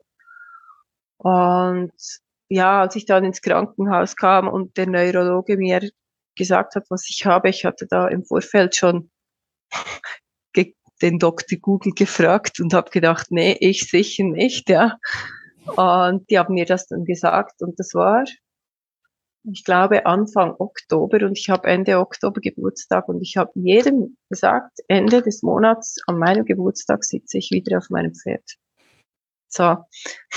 Und 1.17 1.91
ja, 2.49 2.81
als 2.81 2.95
ich 2.95 3.05
dann 3.05 3.25
ins 3.25 3.41
Krankenhaus 3.41 4.15
kam 4.15 4.47
und 4.47 4.77
der 4.77 4.87
Neurologe 4.87 5.57
mir 5.57 5.89
gesagt 6.35 6.75
hat, 6.75 6.85
was 6.89 7.09
ich 7.09 7.25
habe, 7.25 7.49
ich 7.49 7.65
hatte 7.65 7.87
da 7.87 8.07
im 8.07 8.23
Vorfeld 8.23 8.75
schon 8.75 9.09
den 11.01 11.19
Dr. 11.19 11.59
Google 11.59 11.93
gefragt 11.93 12.59
und 12.59 12.73
habe 12.73 12.89
gedacht, 12.89 13.27
nee, 13.29 13.55
ich 13.59 13.89
sicher 13.89 14.23
nicht, 14.23 14.69
ja. 14.69 14.97
Und 15.75 16.29
die 16.29 16.39
haben 16.39 16.53
mir 16.53 16.65
das 16.65 16.87
dann 16.87 17.03
gesagt 17.03 17.61
und 17.61 17.79
das 17.79 17.93
war, 17.93 18.23
ich 19.43 19.63
glaube, 19.63 20.05
Anfang 20.05 20.55
Oktober 20.59 21.25
und 21.25 21.37
ich 21.37 21.49
habe 21.49 21.67
Ende 21.67 21.99
Oktober 21.99 22.41
Geburtstag 22.41 23.07
und 23.09 23.21
ich 23.21 23.37
habe 23.37 23.51
jedem 23.55 24.17
gesagt, 24.29 24.79
Ende 24.87 25.21
des 25.21 25.43
Monats 25.43 25.97
an 26.07 26.17
meinem 26.17 26.45
Geburtstag 26.45 27.03
sitze 27.03 27.37
ich 27.37 27.51
wieder 27.51 27.77
auf 27.77 27.89
meinem 27.89 28.13
Pferd. 28.13 28.57
So. 29.49 29.77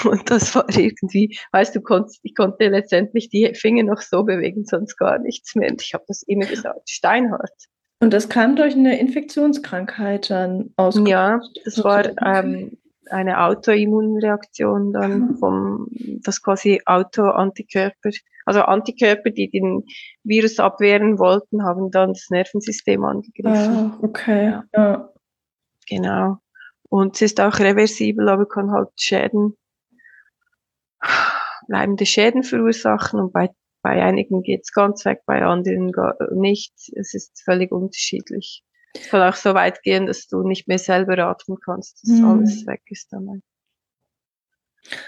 Und 0.08 0.30
das 0.30 0.54
war 0.54 0.66
irgendwie, 0.68 1.36
weißt 1.52 1.74
du, 1.74 1.80
konntest, 1.80 2.20
ich 2.22 2.34
konnte 2.34 2.68
letztendlich 2.68 3.28
die 3.28 3.52
Finger 3.54 3.84
noch 3.84 4.00
so 4.00 4.24
bewegen, 4.24 4.64
sonst 4.64 4.96
gar 4.96 5.18
nichts 5.18 5.54
mehr. 5.54 5.70
Und 5.70 5.82
ich 5.82 5.94
habe 5.94 6.04
das 6.08 6.22
immer 6.26 6.46
gesagt, 6.46 6.88
steinhart. 6.88 7.50
Und 8.02 8.14
das 8.14 8.28
kam 8.28 8.56
durch 8.56 8.74
eine 8.74 8.98
Infektionskrankheit 8.98 10.30
dann 10.30 10.70
aus. 10.76 10.98
Ja, 11.06 11.40
das 11.64 11.84
war 11.84 12.06
ähm, 12.24 12.78
eine 13.10 13.42
Autoimmunreaktion 13.42 14.92
dann 14.92 15.20
mhm. 15.20 15.36
vom, 15.36 15.88
das 16.22 16.42
quasi 16.42 16.80
Autoantikörper, 16.86 18.10
also 18.46 18.62
Antikörper, 18.62 19.30
die 19.30 19.50
den 19.50 19.84
Virus 20.24 20.58
abwehren 20.58 21.18
wollten, 21.18 21.62
haben 21.62 21.90
dann 21.90 22.14
das 22.14 22.28
Nervensystem 22.30 23.04
angegriffen. 23.04 23.92
Ah, 23.92 23.98
okay, 24.02 24.60
ja. 24.74 25.12
Genau. 25.88 26.38
Und 26.90 27.14
es 27.14 27.22
ist 27.22 27.40
auch 27.40 27.58
reversibel, 27.60 28.28
aber 28.28 28.46
kann 28.46 28.72
halt 28.72 28.88
Schäden, 28.96 29.56
bleibende 31.68 32.04
Schäden 32.04 32.42
verursachen 32.42 33.20
und 33.20 33.32
bei, 33.32 33.48
bei 33.80 34.02
einigen 34.02 34.42
geht's 34.42 34.72
ganz 34.72 35.04
weg, 35.04 35.22
bei 35.24 35.42
anderen 35.42 35.92
nicht. 36.32 36.74
Es 36.96 37.14
ist 37.14 37.42
völlig 37.44 37.70
unterschiedlich. 37.70 38.64
Es 38.92 39.08
kann 39.08 39.22
auch 39.22 39.36
so 39.36 39.54
weit 39.54 39.82
gehen, 39.84 40.06
dass 40.06 40.26
du 40.26 40.42
nicht 40.42 40.66
mehr 40.66 40.80
selber 40.80 41.16
atmen 41.18 41.58
kannst, 41.64 42.02
dass 42.02 42.10
mhm. 42.10 42.24
alles 42.24 42.66
weg 42.66 42.82
ist 42.86 43.12
dann. 43.12 43.42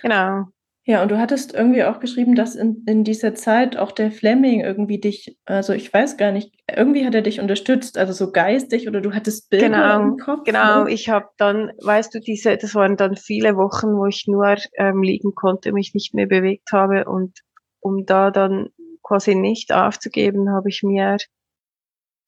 Genau. 0.03 0.47
Ja, 0.85 1.01
und 1.01 1.13
du 1.13 1.19
hattest 1.19 1.55
irgendwie 1.55 1.85
auch 1.85 2.01
geschrieben, 2.01 2.35
dass 2.35 2.57
in, 2.57 2.83
in 2.87 3.05
dieser 3.05 3.37
Zeit 3.37 3.77
auch 3.77 3.93
der 3.93 4.11
Fleming 4.11 4.63
irgendwie 4.63 4.99
dich, 4.99 5.39
also 5.45 5.73
ich 5.75 5.93
weiß 5.95 6.17
gar 6.17 6.33
nicht, 6.33 6.53
irgendwie 6.69 7.07
hat 7.07 7.15
er 7.15 7.23
dich 7.23 7.39
unterstützt, 7.39 7.97
also 7.97 8.13
so 8.13 8.33
geistig 8.33 8.89
oder 8.89 9.01
du 9.01 9.13
hattest 9.13 9.49
Bilder 9.49 9.69
genau, 9.69 10.01
im 10.01 10.17
Kopf. 10.17 10.43
Genau, 10.43 10.85
ne? 10.85 10.91
ich 10.91 11.09
habe 11.09 11.29
dann, 11.37 11.71
weißt 11.85 12.13
du, 12.13 12.19
diese, 12.19 12.57
das 12.57 12.75
waren 12.75 12.97
dann 12.97 13.15
viele 13.15 13.57
Wochen, 13.57 13.97
wo 13.97 14.07
ich 14.07 14.25
nur 14.27 14.57
ähm, 14.77 15.03
liegen 15.03 15.37
konnte, 15.37 15.73
mich 15.73 15.95
nicht 15.95 16.15
mehr 16.15 16.27
bewegt 16.27 16.73
habe 16.73 17.05
und 17.05 17.39
um 17.79 18.05
da 18.05 18.33
dann 18.33 18.71
quasi 19.05 19.37
nicht 19.37 19.73
aufzugeben, 19.73 20.51
habe 20.51 20.69
ich 20.69 20.83
mir 20.83 21.17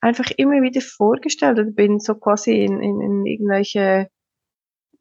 einfach 0.00 0.30
immer 0.36 0.62
wieder 0.62 0.80
vorgestellt 0.80 1.58
und 1.58 1.74
bin 1.74 1.98
so 1.98 2.14
quasi 2.14 2.62
in, 2.62 2.80
in, 2.80 3.00
in 3.00 3.26
irgendwelche 3.26 4.10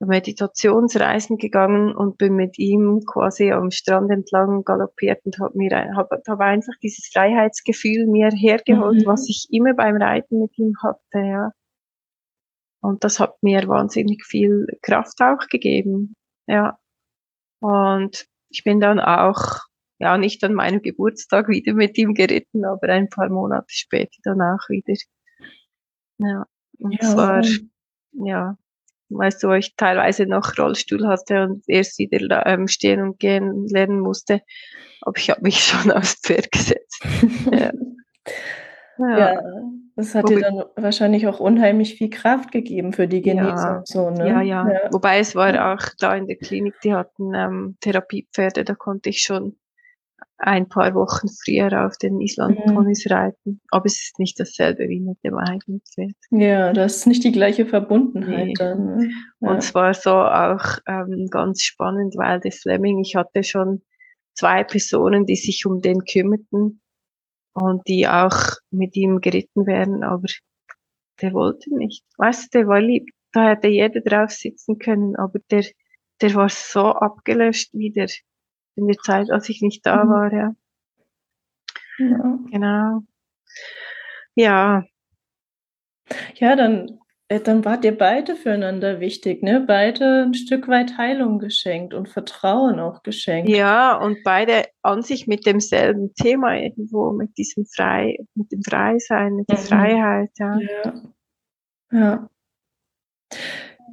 Meditationsreisen 0.06 1.38
gegangen 1.38 1.96
und 1.96 2.18
bin 2.18 2.36
mit 2.36 2.58
ihm 2.60 3.02
quasi 3.06 3.52
am 3.52 3.72
Strand 3.72 4.12
entlang 4.12 4.64
galoppiert 4.64 5.26
und 5.26 5.40
habe 5.40 5.58
mir 5.58 5.94
hab, 5.96 6.10
hab 6.12 6.40
einfach 6.40 6.74
dieses 6.82 7.10
Freiheitsgefühl 7.14 8.08
mir 8.08 8.30
hergeholt, 8.30 9.02
mhm. 9.02 9.06
was 9.06 9.28
ich 9.30 9.48
immer 9.52 9.74
beim 9.74 9.98
Reiten 9.98 10.40
mit 10.40 10.58
ihm 10.58 10.74
hatte, 10.82 11.20
ja. 11.20 11.52
Und 12.82 13.04
das 13.04 13.20
hat 13.20 13.42
mir 13.42 13.68
wahnsinnig 13.68 14.26
viel 14.26 14.68
Kraft 14.82 15.22
auch 15.22 15.48
gegeben, 15.50 16.16
ja. 16.48 16.78
Und 17.60 18.28
ich 18.50 18.64
bin 18.64 18.80
dann 18.80 19.00
auch, 19.00 19.62
ja, 20.00 20.18
nicht 20.18 20.44
an 20.44 20.54
meinem 20.54 20.82
Geburtstag 20.82 21.48
wieder 21.48 21.74
mit 21.74 21.98
ihm 21.98 22.14
geritten, 22.14 22.66
aber 22.66 22.90
ein 22.90 23.10
paar 23.10 23.30
Monate 23.30 23.68
später 23.70 24.18
danach 24.24 24.68
wieder. 24.70 24.94
Ja. 26.18 26.46
Und 26.80 27.02
ja. 27.02 27.16
war, 27.16 27.46
ja, 28.12 28.58
weißt 29.10 29.44
du, 29.44 29.50
wo 29.50 29.54
ich 29.54 29.76
teilweise 29.76 30.26
noch 30.26 30.58
Rollstuhl 30.58 31.08
hatte 31.08 31.44
und 31.44 31.64
erst 31.68 32.00
wieder 32.00 32.46
ähm, 32.46 32.68
stehen 32.68 33.02
und 33.02 33.20
gehen 33.20 33.68
lernen 33.68 34.00
musste. 34.00 34.42
Aber 35.02 35.18
ich 35.18 35.30
habe 35.30 35.42
mich 35.42 35.60
schon 35.64 35.92
aufs 35.92 36.16
Pferd 36.16 36.52
gesetzt. 36.52 37.06
ja. 37.52 37.72
Ja. 38.98 39.18
ja. 39.18 39.42
das 39.96 40.14
hat 40.14 40.26
Wobei, 40.26 40.36
dir 40.36 40.42
dann 40.42 40.64
wahrscheinlich 40.76 41.28
auch 41.28 41.40
unheimlich 41.40 41.96
viel 41.96 42.10
Kraft 42.10 42.52
gegeben 42.52 42.94
für 42.94 43.08
die 43.08 43.22
Genesung. 43.22 43.56
Ja, 43.56 43.82
so, 43.86 44.10
ne? 44.12 44.28
ja, 44.28 44.42
ja, 44.42 44.70
ja, 44.70 44.80
Wobei 44.92 45.20
es 45.20 45.36
war 45.36 45.74
auch 45.74 45.84
da 46.00 46.16
in 46.16 46.28
der 46.28 46.38
Klinik, 46.38 46.76
die 46.84 46.94
hatten 46.94 47.34
ähm, 47.34 47.78
Therapiepferde, 47.82 48.64
da 48.64 48.76
konnte 48.76 49.10
ich 49.10 49.22
schon 49.22 49.58
ein 50.46 50.68
paar 50.68 50.94
Wochen 50.94 51.28
früher 51.28 51.86
auf 51.86 51.98
den 51.98 52.20
Island-Ponys 52.20 53.06
mhm. 53.06 53.14
reiten. 53.14 53.62
Aber 53.72 53.86
es 53.86 54.02
ist 54.02 54.20
nicht 54.20 54.40
dasselbe 54.40 54.90
wie 54.90 55.00
mit 55.00 55.18
dem 55.24 55.38
eigenen 55.38 55.82
Pferd. 55.82 56.16
Ja, 56.32 56.74
das 56.74 56.98
ist 56.98 57.08
nicht 57.08 57.24
die 57.24 57.32
gleiche 57.32 57.66
Verbundenheit 57.66 58.48
nee. 58.48 58.54
dann. 58.54 58.86
Ne? 58.86 59.10
Ja. 59.40 59.50
Und 59.50 59.58
es 59.58 59.74
war 59.74 59.94
so 59.94 60.12
auch 60.12 60.78
ähm, 60.88 61.28
ganz 61.30 61.64
spannend, 61.64 62.16
weil 62.18 62.40
der 62.40 62.52
Fleming, 62.52 63.00
ich 63.00 63.16
hatte 63.16 63.44
schon 63.44 63.82
zwei 64.34 64.64
Personen, 64.64 65.26
die 65.26 65.36
sich 65.36 65.66
um 65.66 65.82
den 65.82 66.04
kümmerten 66.06 66.82
und 67.54 67.88
die 67.88 68.08
auch 68.08 68.38
mit 68.72 68.96
ihm 68.96 69.22
geritten 69.22 69.66
wären, 69.66 70.04
aber 70.04 70.28
der 71.22 71.34
wollte 71.34 71.76
nicht. 71.76 72.04
Weißt 72.18 72.54
du, 72.54 72.60
der 72.60 72.68
war 72.68 72.82
lieb. 72.82 73.10
Da 73.32 73.50
hätte 73.50 73.68
jeder 73.68 74.02
drauf 74.02 74.32
sitzen 74.32 74.78
können, 74.78 75.16
aber 75.16 75.40
der, 75.50 75.66
der 76.22 76.36
war 76.36 76.50
so 76.50 76.82
abgelöscht 76.82 77.74
wieder 77.74 78.08
in 78.76 78.88
der 78.88 78.98
Zeit, 78.98 79.32
als 79.32 79.50
ich 79.50 79.62
nicht 79.62 79.86
da 79.86 80.04
mhm. 80.04 80.10
war, 80.10 80.34
ja. 80.34 80.56
ja. 82.00 82.40
Genau. 82.52 83.04
Ja. 84.36 84.84
Ja, 86.36 86.56
dann, 86.56 87.00
äh, 87.28 87.40
dann 87.40 87.64
wart 87.66 87.86
ihr 87.86 87.98
beide 87.98 88.36
füreinander 88.36 89.00
wichtig, 89.00 89.44
ne? 89.44 89.62
Beide 89.62 90.24
ein 90.24 90.34
Stück 90.34 90.68
weit 90.68 90.98
Heilung 90.98 91.40
geschenkt 91.40 91.94
und 91.94 92.10
Vertrauen 92.10 92.80
auch 92.80 93.04
geschenkt. 93.04 93.50
Ja, 93.50 93.96
und 93.98 94.18
beide 94.24 94.66
an 94.82 95.02
sich 95.02 95.28
mit 95.28 95.46
demselben 95.46 96.14
Thema 96.16 96.58
irgendwo, 96.58 97.12
mit 97.12 97.38
diesem 97.38 97.66
Frei, 97.66 98.18
mit 98.36 98.52
dem 98.52 98.64
Freisein, 98.64 99.36
mit 99.36 99.50
der 99.50 99.60
mhm. 99.60 99.64
Freiheit, 99.64 100.32
ja. 100.38 100.60
Ja. 100.60 100.94
ja. 101.92 102.30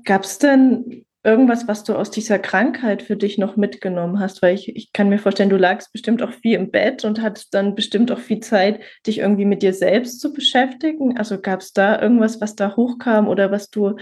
Gab 0.05 0.25
es 0.25 0.39
denn 0.39 1.05
irgendwas, 1.23 1.69
was 1.69 1.85
du 1.85 1.95
aus 1.95 2.11
dieser 2.11 2.39
Krankheit 2.39 3.03
für 3.03 3.17
dich 3.17 3.39
noch 3.39 3.57
mitgenommen 3.57 4.19
hast? 4.21 4.43
Weil 4.43 4.55
ich, 4.55 4.75
ich 4.75 4.93
kann 4.93 5.09
mir 5.09 5.19
vorstellen, 5.19 5.51
du 5.51 5.57
lagst 5.57 5.93
bestimmt 5.93 6.23
auch 6.23 6.33
viel 6.33 6.55
im 6.55 6.71
Bett 6.71 7.05
und 7.05 7.21
hattest 7.21 7.53
dann 7.55 7.75
bestimmt 7.75 8.11
auch 8.11 8.19
viel 8.19 8.41
Zeit, 8.41 8.81
dich 9.07 9.19
irgendwie 9.19 9.45
mit 9.45 9.63
dir 9.63 9.75
selbst 9.75 10.21
zu 10.21 10.33
beschäftigen. 10.33 11.19
Also 11.19 11.41
gab 11.41 11.61
es 11.61 11.73
da 11.73 12.01
irgendwas, 12.01 12.41
was 12.41 12.57
da 12.57 12.77
hochkam 12.77 13.29
oder 13.29 13.51
was 13.51 13.71
du 13.71 13.97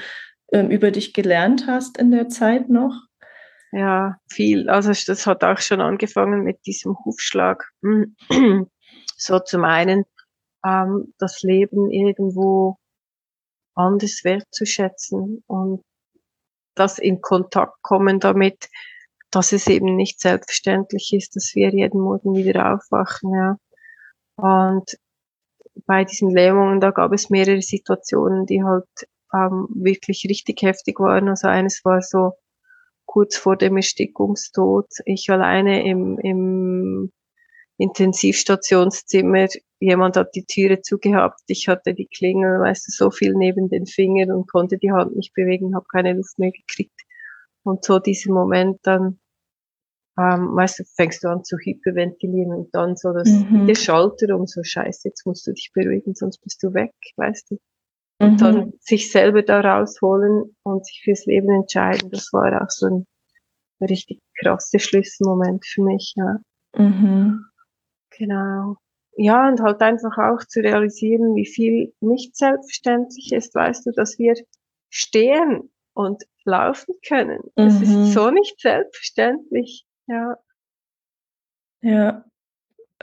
ähm, 0.53 0.71
über 0.71 0.91
dich 0.91 1.13
gelernt 1.13 1.67
hast 1.67 1.99
in 1.99 2.11
der 2.11 2.29
Zeit 2.29 2.69
noch? 2.69 2.95
Ja, 3.73 4.17
viel. 4.31 4.69
Also 4.71 4.93
das 5.07 5.27
hat 5.27 5.45
auch 5.45 5.59
schon 5.59 5.81
angefangen 5.81 6.43
mit 6.43 6.65
diesem 6.67 6.97
Hufschlag. 7.05 7.71
So 9.21 9.41
zum 9.41 9.65
einen 9.65 10.05
ähm, 10.65 11.13
das 11.19 11.43
Leben 11.43 11.91
irgendwo 11.91 12.77
anders 13.75 14.21
wertzuschätzen 14.23 15.43
und 15.49 15.83
das 16.79 16.99
in 16.99 17.21
Kontakt 17.21 17.83
kommen 17.83 18.21
damit, 18.21 18.69
dass 19.31 19.53
es 19.53 19.67
eben 19.67 19.97
nicht 19.97 20.21
selbstverständlich 20.21 21.13
ist, 21.13 21.37
dass 21.37 21.55
wir 21.55 21.71
jeden 21.71 22.01
Morgen 22.01 22.35
wieder 22.35 22.75
aufwachen. 22.75 23.35
Ja. 23.35 23.57
Und 24.37 24.99
bei 25.87 26.05
diesen 26.05 26.31
Lähmungen, 26.31 26.81
da 26.81 26.91
gab 26.91 27.13
es 27.13 27.31
mehrere 27.31 27.63
Situationen, 27.63 28.47
die 28.47 28.63
halt 28.63 28.89
ähm, 29.35 29.69
wirklich 29.75 30.25
richtig 30.29 30.63
heftig 30.63 30.99
waren. 31.01 31.29
Also 31.29 31.49
eines 31.49 31.85
war 31.85 32.01
so 32.03 32.33
kurz 33.07 33.37
vor 33.37 33.57
dem 33.57 33.77
Erstickungstod, 33.77 34.87
ich 35.05 35.31
alleine 35.31 35.85
im, 35.85 36.19
im 36.19 37.13
Intensivstationszimmer 37.79 39.49
jemand 39.81 40.17
hat 40.17 40.35
die 40.35 40.45
Türe 40.45 40.81
zugehabt, 40.81 41.41
ich 41.47 41.69
hatte 41.69 41.95
die 41.95 42.07
Klingel, 42.07 42.61
weißt 42.61 42.89
du, 42.89 42.93
so 42.93 43.11
viel 43.11 43.35
neben 43.35 43.69
den 43.69 43.87
Fingern 43.87 44.33
und 44.33 44.51
konnte 44.51 44.79
die 44.79 44.93
Hand 44.93 45.17
nicht 45.17 45.35
bewegen, 45.35 45.75
habe 45.75 45.87
keine 45.91 46.15
Luft 46.15 46.39
mehr 46.39 46.53
gekriegt. 46.53 47.01
Und 47.63 47.85
so 47.85 47.99
dieser 47.99 48.33
Moment 48.33 48.81
dann, 48.83 49.21
ähm, 50.19 50.57
weißt 50.57 50.81
du, 50.81 50.85
fängst 50.97 51.23
du 51.23 51.29
an 51.29 51.45
zu 51.45 51.57
hyperventilieren 51.59 52.53
und 52.53 52.75
dann 52.75 52.97
so 52.97 53.13
das, 53.13 53.29
mhm. 53.29 53.67
der 53.67 53.75
Schalter 53.75 54.35
um, 54.37 54.47
so 54.47 54.63
scheiße, 54.63 55.09
jetzt 55.09 55.27
musst 55.27 55.47
du 55.47 55.53
dich 55.53 55.71
beruhigen, 55.73 56.15
sonst 56.15 56.39
bist 56.39 56.63
du 56.63 56.75
weg, 56.75 56.95
weißt 57.17 57.51
du. 57.51 57.59
Und 58.21 58.33
mhm. 58.33 58.39
dann 58.39 58.73
sich 58.81 59.13
selber 59.13 59.43
da 59.43 59.61
rausholen 59.61 60.57
und 60.65 60.87
sich 60.87 61.03
fürs 61.05 61.25
Leben 61.27 61.51
entscheiden, 61.51 62.11
das 62.11 62.33
war 62.33 62.63
auch 62.63 62.71
so 62.71 62.87
ein 62.87 63.07
richtig 63.81 64.21
krasser 64.41 64.81
Schlüsselmoment 64.81 65.65
für 65.65 65.83
mich, 65.83 66.15
ja. 66.17 66.39
Mhm. 66.77 67.45
Genau. 68.11 68.77
Ja, 69.21 69.49
und 69.49 69.61
halt 69.61 69.83
einfach 69.83 70.17
auch 70.17 70.45
zu 70.47 70.61
realisieren, 70.61 71.35
wie 71.35 71.47
viel 71.47 71.93
nicht 72.01 72.37
selbstverständlich 72.37 73.33
ist, 73.33 73.53
weißt 73.53 73.87
du, 73.87 73.91
dass 73.91 74.17
wir 74.17 74.35
stehen 74.91 75.73
und 75.93 76.23
laufen 76.45 76.95
können. 77.07 77.41
Das 77.57 77.75
mhm. 77.75 77.83
ist 77.83 78.13
so 78.13 78.31
nicht 78.31 78.61
selbstverständlich, 78.61 79.85
ja. 80.07 80.37
Ja, 81.83 82.25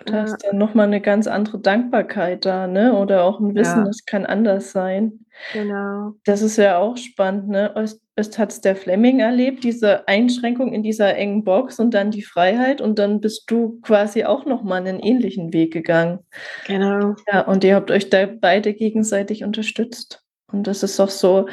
da 0.06 0.23
ist 0.23 0.38
dann 0.45 0.58
nochmal 0.58 0.88
eine 0.88 1.01
ganz 1.01 1.28
andere 1.28 1.60
Dankbarkeit 1.60 2.45
da, 2.45 2.67
ne? 2.67 2.93
Oder 2.93 3.23
auch 3.25 3.39
ein 3.41 3.54
Wissen, 3.56 3.80
Ja. 3.80 3.86
das 3.86 4.06
kann 4.06 4.25
anders 4.25 4.71
sein. 4.71 5.25
Genau. 5.51 6.13
Das 6.25 6.41
ist 6.41 6.58
ja 6.58 6.78
auch 6.78 6.95
spannend, 6.97 7.49
ne? 7.49 7.75
Erst 8.17 8.30
erst 8.30 8.39
hat's 8.39 8.62
der 8.62 8.78
Fleming 8.78 9.19
erlebt, 9.19 9.63
diese 9.65 10.08
Einschränkung 10.08 10.71
in 10.71 10.84
dieser 10.84 11.15
engen 11.15 11.43
Box 11.43 11.80
und 11.80 11.93
dann 11.93 12.12
die 12.12 12.21
Freiheit 12.21 12.80
und 12.80 12.97
dann 12.97 13.19
bist 13.19 13.51
du 13.51 13.80
quasi 13.82 14.23
auch 14.23 14.45
nochmal 14.45 14.80
einen 14.80 15.01
ähnlichen 15.01 15.51
Weg 15.51 15.73
gegangen. 15.73 16.19
Genau. 16.65 17.15
Ja, 17.32 17.41
und 17.41 17.63
ihr 17.65 17.75
habt 17.75 17.91
euch 17.91 18.10
da 18.10 18.25
beide 18.25 18.73
gegenseitig 18.73 19.43
unterstützt. 19.43 20.23
Und 20.49 20.65
das 20.67 20.82
ist 20.82 20.99
auch 21.01 21.10
so, 21.10 21.47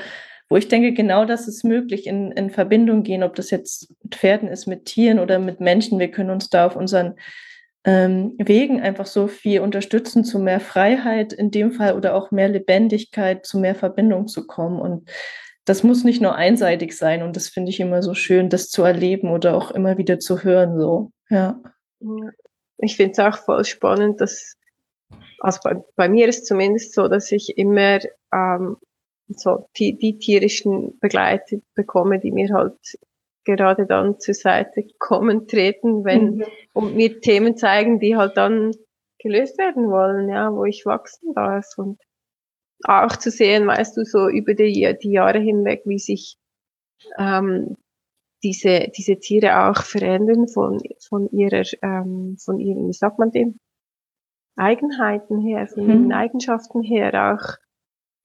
wo 0.48 0.56
ich 0.56 0.68
denke, 0.68 0.92
genau 0.92 1.24
das 1.24 1.48
ist 1.48 1.64
möglich, 1.64 2.06
in 2.06 2.30
in 2.30 2.50
Verbindung 2.50 3.02
gehen, 3.02 3.24
ob 3.24 3.34
das 3.34 3.50
jetzt 3.50 3.90
mit 4.02 4.14
Pferden 4.14 4.48
ist, 4.48 4.66
mit 4.66 4.84
Tieren 4.84 5.18
oder 5.18 5.40
mit 5.40 5.60
Menschen. 5.60 5.98
Wir 5.98 6.12
können 6.12 6.30
uns 6.30 6.48
da 6.48 6.66
auf 6.66 6.76
unseren 6.76 7.14
ähm, 7.84 8.34
Wegen 8.38 8.80
einfach 8.80 9.06
so 9.06 9.26
viel 9.26 9.60
unterstützen, 9.60 10.24
zu 10.24 10.38
mehr 10.38 10.60
Freiheit 10.60 11.32
in 11.32 11.50
dem 11.50 11.72
Fall 11.72 11.96
oder 11.96 12.14
auch 12.14 12.30
mehr 12.30 12.48
Lebendigkeit, 12.48 13.44
zu 13.44 13.58
mehr 13.58 13.74
Verbindung 13.74 14.28
zu 14.28 14.46
kommen. 14.46 14.80
Und 14.80 15.10
das 15.64 15.82
muss 15.82 16.04
nicht 16.04 16.20
nur 16.20 16.34
einseitig 16.34 16.96
sein. 16.96 17.22
Und 17.22 17.36
das 17.36 17.48
finde 17.48 17.70
ich 17.70 17.80
immer 17.80 18.02
so 18.02 18.14
schön, 18.14 18.48
das 18.48 18.68
zu 18.68 18.82
erleben 18.82 19.30
oder 19.30 19.56
auch 19.56 19.70
immer 19.70 19.98
wieder 19.98 20.18
zu 20.18 20.42
hören. 20.42 20.78
So, 20.78 21.12
ja. 21.28 21.60
Ich 22.78 22.96
finde 22.96 23.12
es 23.12 23.18
auch 23.18 23.38
voll 23.38 23.64
spannend, 23.64 24.20
dass, 24.20 24.56
also 25.38 25.60
bei, 25.62 25.76
bei, 25.94 26.08
mir 26.08 26.28
ist 26.28 26.46
zumindest 26.46 26.94
so, 26.94 27.06
dass 27.06 27.30
ich 27.30 27.56
immer 27.56 28.00
ähm, 28.32 28.76
so 29.28 29.68
die, 29.76 29.96
die 29.96 30.18
tierischen 30.18 30.98
Begleiter 30.98 31.58
bekomme, 31.74 32.18
die 32.18 32.32
mir 32.32 32.52
halt 32.52 32.98
gerade 33.44 33.86
dann 33.86 34.18
zur 34.18 34.34
Seite 34.34 34.84
kommen, 34.98 35.46
treten, 35.46 36.04
wenn, 36.04 36.36
mhm. 36.36 36.44
und 36.72 36.96
mir 36.96 37.20
Themen 37.20 37.56
zeigen, 37.56 38.00
die 38.00 38.16
halt 38.16 38.36
dann 38.36 38.72
gelöst 39.18 39.58
werden 39.58 39.90
wollen, 39.90 40.28
ja, 40.28 40.52
wo 40.52 40.64
ich 40.64 40.84
wachsen 40.84 41.32
darf 41.34 41.66
und 41.76 42.00
auch 42.84 43.16
zu 43.16 43.30
sehen, 43.30 43.66
weißt 43.66 43.96
du, 43.96 44.04
so 44.04 44.28
über 44.28 44.54
die, 44.54 44.96
die 45.02 45.12
Jahre 45.12 45.38
hinweg, 45.38 45.82
wie 45.84 45.98
sich 45.98 46.36
ähm, 47.18 47.76
diese, 48.42 48.88
diese 48.96 49.18
Tiere 49.18 49.68
auch 49.68 49.82
verändern 49.82 50.48
von, 50.48 50.80
von 51.08 51.28
ihrer, 51.30 51.62
ähm, 51.82 52.36
von 52.42 52.58
ihren, 52.58 52.88
wie 52.88 52.92
sagt 52.92 53.18
man 53.18 53.30
dem, 53.30 53.58
Eigenheiten 54.56 55.40
her, 55.40 55.66
von 55.68 55.84
mhm. 55.84 55.90
ihren 55.90 56.12
Eigenschaften 56.12 56.82
her 56.82 57.34
auch, 57.34 57.56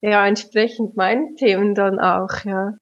ja, 0.00 0.26
entsprechend 0.26 0.96
meinen 0.96 1.36
Themen 1.36 1.74
dann 1.74 1.98
auch, 1.98 2.44
ja. 2.44 2.74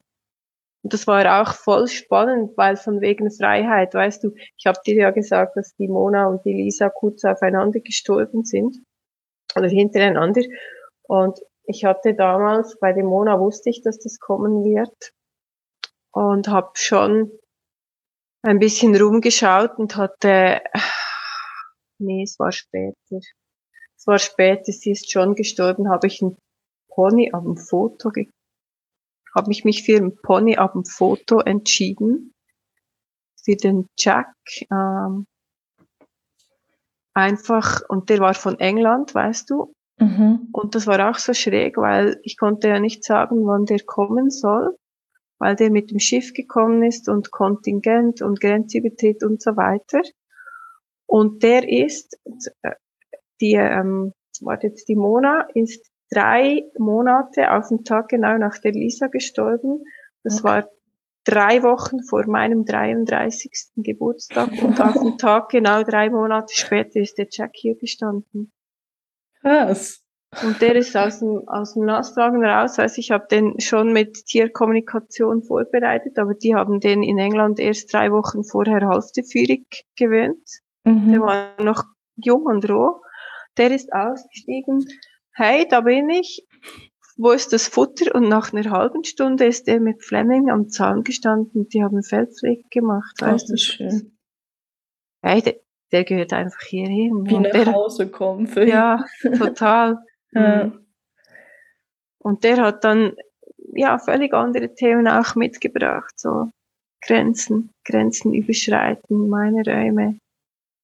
Und 0.82 0.92
das 0.92 1.06
war 1.06 1.42
auch 1.42 1.54
voll 1.54 1.88
spannend, 1.88 2.56
weil 2.56 2.76
von 2.76 3.00
wegen 3.00 3.30
Freiheit, 3.30 3.94
weißt 3.94 4.22
du, 4.22 4.32
ich 4.56 4.66
habe 4.66 4.78
dir 4.86 4.94
ja 4.94 5.10
gesagt, 5.10 5.56
dass 5.56 5.74
die 5.76 5.88
Mona 5.88 6.28
und 6.28 6.44
die 6.44 6.52
Lisa 6.52 6.90
kurz 6.90 7.24
aufeinander 7.24 7.80
gestorben 7.80 8.44
sind 8.44 8.76
oder 9.56 9.68
hintereinander. 9.68 10.42
Und 11.08 11.40
ich 11.66 11.84
hatte 11.84 12.14
damals 12.14 12.78
bei 12.78 12.92
der 12.92 13.04
Mona 13.04 13.38
wusste 13.38 13.70
ich, 13.70 13.82
dass 13.82 13.98
das 13.98 14.18
kommen 14.18 14.64
wird 14.64 15.12
und 16.12 16.48
habe 16.48 16.70
schon 16.74 17.30
ein 18.42 18.58
bisschen 18.58 18.96
rumgeschaut 18.96 19.78
und 19.78 19.96
hatte, 19.96 20.62
nee, 21.98 22.22
es 22.22 22.38
war 22.38 22.52
später. 22.52 23.20
Es 23.96 24.06
war 24.06 24.18
später, 24.18 24.72
sie 24.72 24.92
ist 24.92 25.10
schon 25.10 25.34
gestorben, 25.34 25.88
habe 25.90 26.06
ich 26.06 26.22
ein 26.22 26.36
Pony 26.88 27.32
auf 27.32 27.42
dem 27.42 27.56
Foto 27.56 28.10
habe 29.36 29.52
ich 29.52 29.64
mich 29.66 29.84
für 29.84 29.98
ein 29.98 30.16
Pony 30.16 30.56
auf 30.56 30.72
dem 30.72 30.86
Foto 30.86 31.40
entschieden. 31.40 32.32
Für 33.44 33.54
den 33.54 33.86
Jack. 33.98 34.34
Ähm, 34.70 35.26
einfach, 37.12 37.82
und 37.88 38.08
der 38.08 38.18
war 38.20 38.32
von 38.32 38.58
England, 38.58 39.14
weißt 39.14 39.50
du. 39.50 39.75
Mhm. 39.98 40.48
Und 40.52 40.74
das 40.74 40.86
war 40.86 41.10
auch 41.10 41.18
so 41.18 41.32
schräg, 41.32 41.76
weil 41.76 42.20
ich 42.22 42.36
konnte 42.36 42.68
ja 42.68 42.80
nicht 42.80 43.04
sagen, 43.04 43.46
wann 43.46 43.64
der 43.64 43.80
kommen 43.80 44.30
soll, 44.30 44.76
weil 45.38 45.56
der 45.56 45.70
mit 45.70 45.90
dem 45.90 45.98
Schiff 45.98 46.32
gekommen 46.32 46.82
ist 46.82 47.08
und 47.08 47.30
Kontingent 47.30 48.22
und 48.22 48.40
Grenzübertritt 48.40 49.24
und 49.24 49.42
so 49.42 49.56
weiter. 49.56 50.02
Und 51.06 51.42
der 51.42 51.68
ist, 51.68 52.18
äh, 52.62 52.72
die, 53.40 53.54
ähm, 53.54 54.12
wartet, 54.40 54.80
die 54.88 54.96
Mona 54.96 55.46
ist 55.54 55.90
drei 56.10 56.64
Monate 56.78 57.52
auf 57.52 57.68
den 57.68 57.84
Tag 57.84 58.08
genau 58.08 58.36
nach 58.38 58.58
der 58.58 58.72
Lisa 58.72 59.06
gestorben. 59.06 59.84
Das 60.22 60.40
okay. 60.40 60.44
war 60.44 60.68
drei 61.24 61.62
Wochen 61.62 62.02
vor 62.02 62.26
meinem 62.26 62.64
33. 62.64 63.72
Geburtstag 63.76 64.50
und 64.62 64.80
auf 64.80 64.94
den 64.94 65.18
Tag 65.18 65.48
genau 65.48 65.82
drei 65.82 66.10
Monate 66.10 66.54
später 66.54 67.00
ist 67.00 67.18
der 67.18 67.28
Jack 67.30 67.52
hier 67.54 67.76
gestanden. 67.76 68.52
Krass. 69.46 70.02
Und 70.42 70.60
der 70.60 70.74
ist 70.74 70.96
aus 70.96 71.20
dem, 71.20 71.42
aus 71.46 71.74
dem 71.74 71.84
Lastwagen 71.84 72.44
raus. 72.44 72.78
Also 72.78 72.98
ich 72.98 73.10
habe 73.10 73.26
den 73.30 73.60
schon 73.60 73.92
mit 73.92 74.26
Tierkommunikation 74.26 75.42
vorbereitet, 75.44 76.18
aber 76.18 76.34
die 76.34 76.54
haben 76.54 76.80
den 76.80 77.02
in 77.02 77.18
England 77.18 77.60
erst 77.60 77.92
drei 77.92 78.10
Wochen 78.10 78.42
vorher 78.42 78.86
Halsteführung 78.86 79.64
gewöhnt. 79.96 80.46
Mhm. 80.84 81.12
Der 81.12 81.20
war 81.20 81.62
noch 81.62 81.84
jung 82.16 82.42
und 82.42 82.68
roh. 82.68 83.00
Der 83.56 83.70
ist 83.70 83.92
ausgestiegen 83.92 84.84
hey, 85.36 85.66
da 85.68 85.82
bin 85.82 86.08
ich, 86.10 86.46
wo 87.16 87.30
ist 87.30 87.52
das 87.52 87.68
Futter? 87.68 88.14
Und 88.14 88.28
nach 88.28 88.52
einer 88.52 88.70
halben 88.70 89.04
Stunde 89.04 89.46
ist 89.46 89.68
er 89.68 89.80
mit 89.80 90.02
Fleming 90.02 90.50
am 90.50 90.68
Zaun 90.68 91.04
gestanden, 91.04 91.68
die 91.68 91.82
haben 91.82 92.02
Feldpflege 92.02 92.64
gemacht, 92.70 93.20
weißt 93.20 93.50
du? 93.50 93.56
schön. 93.56 94.18
Hey, 95.22 95.60
der, 95.96 96.04
gehört 96.04 96.32
einfach 96.32 96.62
hierhin. 96.62 97.26
Wie 97.26 97.38
nach 97.38 97.50
der, 97.50 97.72
Hause 97.72 98.10
kommen 98.10 98.46
für. 98.46 98.66
Ja, 98.66 99.04
total. 99.38 99.98
ja. 100.32 100.64
Mhm. 100.64 100.86
Und 102.18 102.44
der 102.44 102.58
hat 102.58 102.84
dann, 102.84 103.14
ja, 103.74 103.98
völlig 103.98 104.34
andere 104.34 104.74
Themen 104.74 105.08
auch 105.08 105.34
mitgebracht, 105.34 106.12
so 106.16 106.50
Grenzen, 107.00 107.70
Grenzen 107.84 108.34
überschreiten, 108.34 109.28
meine 109.28 109.62
Räume. 109.64 110.18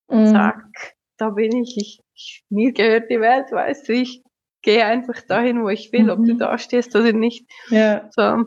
Mhm. 0.09 0.27
Zack, 0.27 0.95
da 1.17 1.31
bin 1.31 1.57
ich. 1.57 1.77
ich. 1.77 2.01
ich. 2.15 2.45
Mir 2.49 2.73
gehört 2.73 3.11
die 3.11 3.21
Welt, 3.21 3.51
weißt 3.51 3.89
du, 3.89 3.95
ich 3.95 4.23
gehe 4.63 4.85
einfach 4.85 5.21
dahin, 5.23 5.63
wo 5.63 5.69
ich 5.69 5.93
will, 5.93 6.05
mhm. 6.05 6.11
ob 6.11 6.19
du 6.19 6.35
mhm. 6.35 6.39
da 6.39 6.57
stehst 6.59 6.95
oder 6.95 7.13
nicht. 7.13 7.47
Ja. 7.71 8.09
So. 8.13 8.45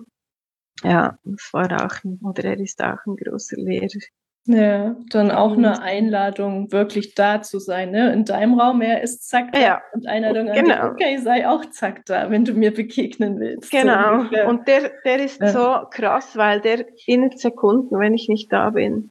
Ja, 0.84 1.18
das 1.24 1.50
war 1.54 1.86
auch 1.86 2.04
ein, 2.04 2.20
oder 2.24 2.44
er 2.46 2.60
ist 2.60 2.82
auch 2.84 3.06
ein 3.06 3.16
großer 3.16 3.58
Lehrer. 3.58 4.00
Ja, 4.48 4.96
dann 5.10 5.32
auch 5.32 5.58
eine 5.58 5.82
Einladung, 5.82 6.72
wirklich 6.72 7.16
da 7.16 7.42
zu 7.42 7.58
sein. 7.58 7.90
Ne? 7.92 8.14
In 8.14 8.26
deinem 8.26 8.60
Raum, 8.60 8.82
er 8.82 9.02
ist 9.02 9.28
zack 9.28 9.52
da. 9.54 9.60
Ja. 9.60 9.82
Und 9.94 10.08
Einladung 10.08 10.50
an 10.50 10.56
genau. 10.56 10.76
dich, 10.76 10.92
okay, 10.92 11.18
sei 11.18 11.50
auch 11.50 11.66
zack 11.66 12.06
da, 12.06 12.30
wenn 12.30 12.46
du 12.46 12.54
mir 12.54 12.72
begegnen 12.72 13.40
willst. 13.40 13.72
Genau. 13.72 14.26
So 14.26 14.48
und 14.48 14.68
der, 14.68 14.92
der 15.04 15.24
ist 15.24 15.42
ja. 15.42 15.48
so 15.48 15.88
krass, 15.90 16.38
weil 16.38 16.62
der 16.62 16.86
in 17.08 17.32
Sekunden, 17.36 18.00
wenn 18.00 18.14
ich 18.14 18.30
nicht 18.30 18.54
da 18.54 18.70
bin, 18.70 19.10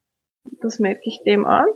das 0.60 0.78
merke 0.78 1.02
ich 1.04 1.22
dem 1.26 1.46
an, 1.46 1.66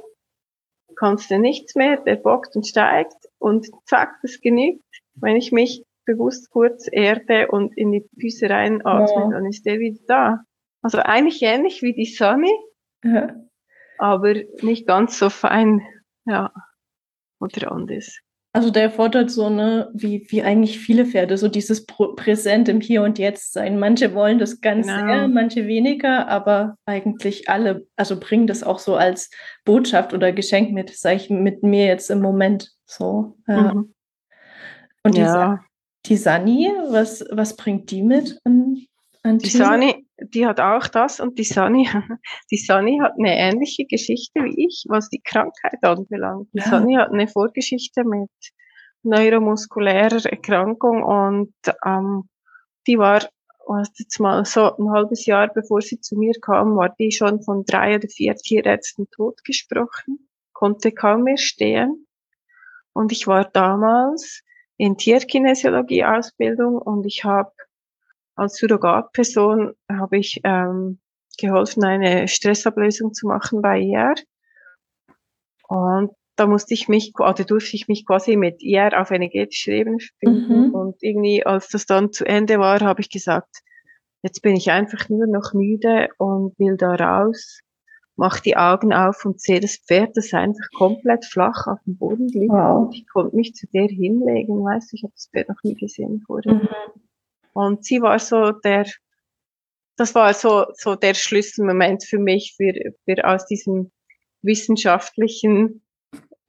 kannst 0.94 1.30
du 1.30 1.38
nichts 1.38 1.74
mehr, 1.74 1.96
der 1.96 2.16
bockt 2.16 2.54
und 2.54 2.66
steigt 2.66 3.16
und 3.38 3.66
zack, 3.86 4.18
das 4.22 4.40
genügt 4.40 4.82
wenn 5.20 5.36
ich 5.36 5.52
mich 5.52 5.84
bewusst 6.04 6.50
kurz 6.50 6.88
erde 6.90 7.48
und 7.48 7.76
in 7.76 7.92
die 7.92 8.08
Füße 8.20 8.48
reinatme, 8.48 9.20
ja. 9.22 9.28
dann 9.30 9.46
ist 9.46 9.66
der 9.66 9.78
wieder 9.78 10.00
da. 10.06 10.44
Also 10.82 10.98
eigentlich 10.98 11.42
ähnlich 11.42 11.82
wie 11.82 11.92
die 11.92 12.06
Sonne, 12.06 12.48
ja. 13.04 13.34
Aber 13.98 14.34
nicht 14.62 14.86
ganz 14.86 15.18
so 15.18 15.30
fein, 15.30 15.82
ja, 16.24 16.52
oder 17.40 17.72
anders. 17.72 18.18
Also 18.52 18.70
der 18.70 18.90
fordert 18.90 19.30
so 19.30 19.44
eine, 19.44 19.90
wie, 19.92 20.26
wie 20.30 20.42
eigentlich 20.42 20.78
viele 20.78 21.04
Pferde, 21.04 21.36
so 21.36 21.48
dieses 21.48 21.84
Präsent 21.86 22.68
im 22.68 22.80
Hier 22.80 23.02
und 23.02 23.18
Jetzt 23.18 23.52
sein. 23.52 23.78
Manche 23.78 24.14
wollen 24.14 24.38
das 24.38 24.60
ganz 24.62 24.86
genau. 24.86 25.06
sehr, 25.06 25.28
manche 25.28 25.66
weniger, 25.66 26.28
aber 26.28 26.76
eigentlich 26.86 27.48
alle, 27.48 27.86
also 27.94 28.18
bringen 28.18 28.46
das 28.46 28.62
auch 28.62 28.78
so 28.78 28.96
als 28.96 29.30
Botschaft 29.64 30.14
oder 30.14 30.32
Geschenk 30.32 30.72
mit, 30.72 30.96
sage 30.96 31.16
ich 31.16 31.30
mit 31.30 31.62
mir 31.62 31.86
jetzt 31.86 32.10
im 32.10 32.20
Moment 32.20 32.72
so. 32.86 33.36
Mhm. 33.46 33.94
Und 35.04 35.16
die, 35.16 35.20
ja. 35.20 35.60
die 36.06 36.16
Sani, 36.16 36.72
was, 36.88 37.24
was 37.30 37.54
bringt 37.54 37.90
die 37.90 38.02
mit 38.02 38.40
an, 38.44 38.78
an 39.22 39.38
Die 39.38 39.50
Sani, 39.50 40.07
die 40.20 40.46
hat 40.46 40.60
auch 40.60 40.86
das 40.88 41.20
und 41.20 41.38
die 41.38 41.44
Sani, 41.44 41.88
die 42.50 42.56
Sani 42.56 42.98
hat 43.02 43.12
eine 43.18 43.38
ähnliche 43.38 43.84
Geschichte 43.84 44.42
wie 44.44 44.66
ich, 44.66 44.84
was 44.88 45.08
die 45.08 45.20
Krankheit 45.20 45.82
anbelangt. 45.82 46.48
Die 46.52 46.58
ja. 46.58 46.64
Sani 46.64 46.94
hat 46.94 47.10
eine 47.10 47.28
Vorgeschichte 47.28 48.04
mit 48.04 48.30
neuromuskulärer 49.02 50.24
Erkrankung 50.26 51.02
und 51.02 51.54
ähm, 51.84 52.28
die 52.86 52.98
war, 52.98 53.22
was 53.66 53.90
jetzt 53.98 54.18
mal 54.18 54.44
so 54.44 54.76
ein 54.76 54.90
halbes 54.90 55.26
Jahr 55.26 55.48
bevor 55.48 55.80
sie 55.80 56.00
zu 56.00 56.16
mir 56.16 56.34
kam, 56.40 56.76
war 56.76 56.94
die 56.98 57.12
schon 57.12 57.42
von 57.42 57.64
drei 57.64 57.96
oder 57.96 58.08
vier 58.08 58.34
Tierärzten 58.34 59.08
totgesprochen, 59.10 60.28
konnte 60.52 60.90
kaum 60.92 61.24
mehr 61.24 61.36
stehen. 61.36 62.06
Und 62.92 63.12
ich 63.12 63.26
war 63.26 63.44
damals 63.44 64.42
in 64.78 64.96
Tierkinesiologie 64.96 66.04
Ausbildung 66.04 66.76
und 66.78 67.04
ich 67.06 67.24
habe 67.24 67.52
als 68.38 68.56
Surrogatperson 68.56 69.72
habe 69.90 70.18
ich 70.18 70.40
ähm, 70.44 71.00
geholfen, 71.38 71.84
eine 71.84 72.28
Stressablösung 72.28 73.12
zu 73.12 73.26
machen 73.26 73.62
bei 73.62 73.80
ihr. 73.80 74.14
Und 75.68 76.10
da 76.36 76.46
musste 76.46 76.74
ich 76.74 76.88
mich, 76.88 77.12
oder 77.18 77.44
durfte 77.44 77.74
ich 77.74 77.88
mich 77.88 78.06
quasi 78.06 78.36
mit 78.36 78.62
ihr 78.62 78.98
auf 78.98 79.10
energetischer 79.10 79.72
Ebene 79.72 79.98
verbinden. 79.98 80.68
Mhm. 80.68 80.74
Und 80.74 81.02
irgendwie, 81.02 81.44
als 81.44 81.68
das 81.68 81.86
dann 81.86 82.12
zu 82.12 82.24
Ende 82.24 82.58
war, 82.58 82.80
habe 82.80 83.00
ich 83.00 83.10
gesagt, 83.10 83.62
jetzt 84.22 84.40
bin 84.40 84.54
ich 84.54 84.70
einfach 84.70 85.08
nur 85.08 85.26
noch 85.26 85.52
müde 85.52 86.08
und 86.18 86.56
will 86.58 86.76
da 86.76 86.94
raus, 86.94 87.60
mach 88.16 88.40
die 88.40 88.56
Augen 88.56 88.92
auf 88.92 89.24
und 89.24 89.40
sehe 89.40 89.60
das 89.60 89.78
Pferd, 89.78 90.16
das 90.16 90.32
einfach 90.32 90.68
komplett 90.76 91.24
flach 91.24 91.66
auf 91.66 91.78
dem 91.84 91.98
Boden 91.98 92.28
liegt. 92.28 92.52
Wow. 92.52 92.86
Und 92.86 92.94
ich 92.94 93.08
konnte 93.08 93.34
mich 93.34 93.54
zu 93.54 93.66
der 93.68 93.86
hinlegen, 93.86 94.64
weißt 94.64 94.92
du, 94.92 94.96
ich 94.96 95.02
habe 95.02 95.12
das 95.14 95.28
Pferd 95.32 95.48
noch 95.48 95.62
nie 95.64 95.74
gesehen 95.74 96.22
vorher. 96.24 96.54
Mhm. 96.54 96.68
Und 97.58 97.84
sie 97.84 98.00
war 98.00 98.20
so 98.20 98.52
der, 98.52 98.86
das 99.96 100.14
war 100.14 100.32
so, 100.32 100.66
so 100.74 100.94
der 100.94 101.14
Schlüsselmoment 101.14 102.04
für 102.04 102.20
mich, 102.20 102.54
für, 102.56 102.72
für 103.04 103.24
aus 103.26 103.46
diesem 103.46 103.90
wissenschaftlichen, 104.42 105.82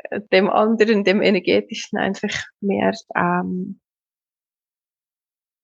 äh, 0.03 0.21
dem 0.31 0.51
anderen, 0.51 1.03
dem 1.03 1.23
energetischen 1.23 1.97
einfach 1.97 2.45
mehr 2.61 2.93
ähm, 3.15 3.79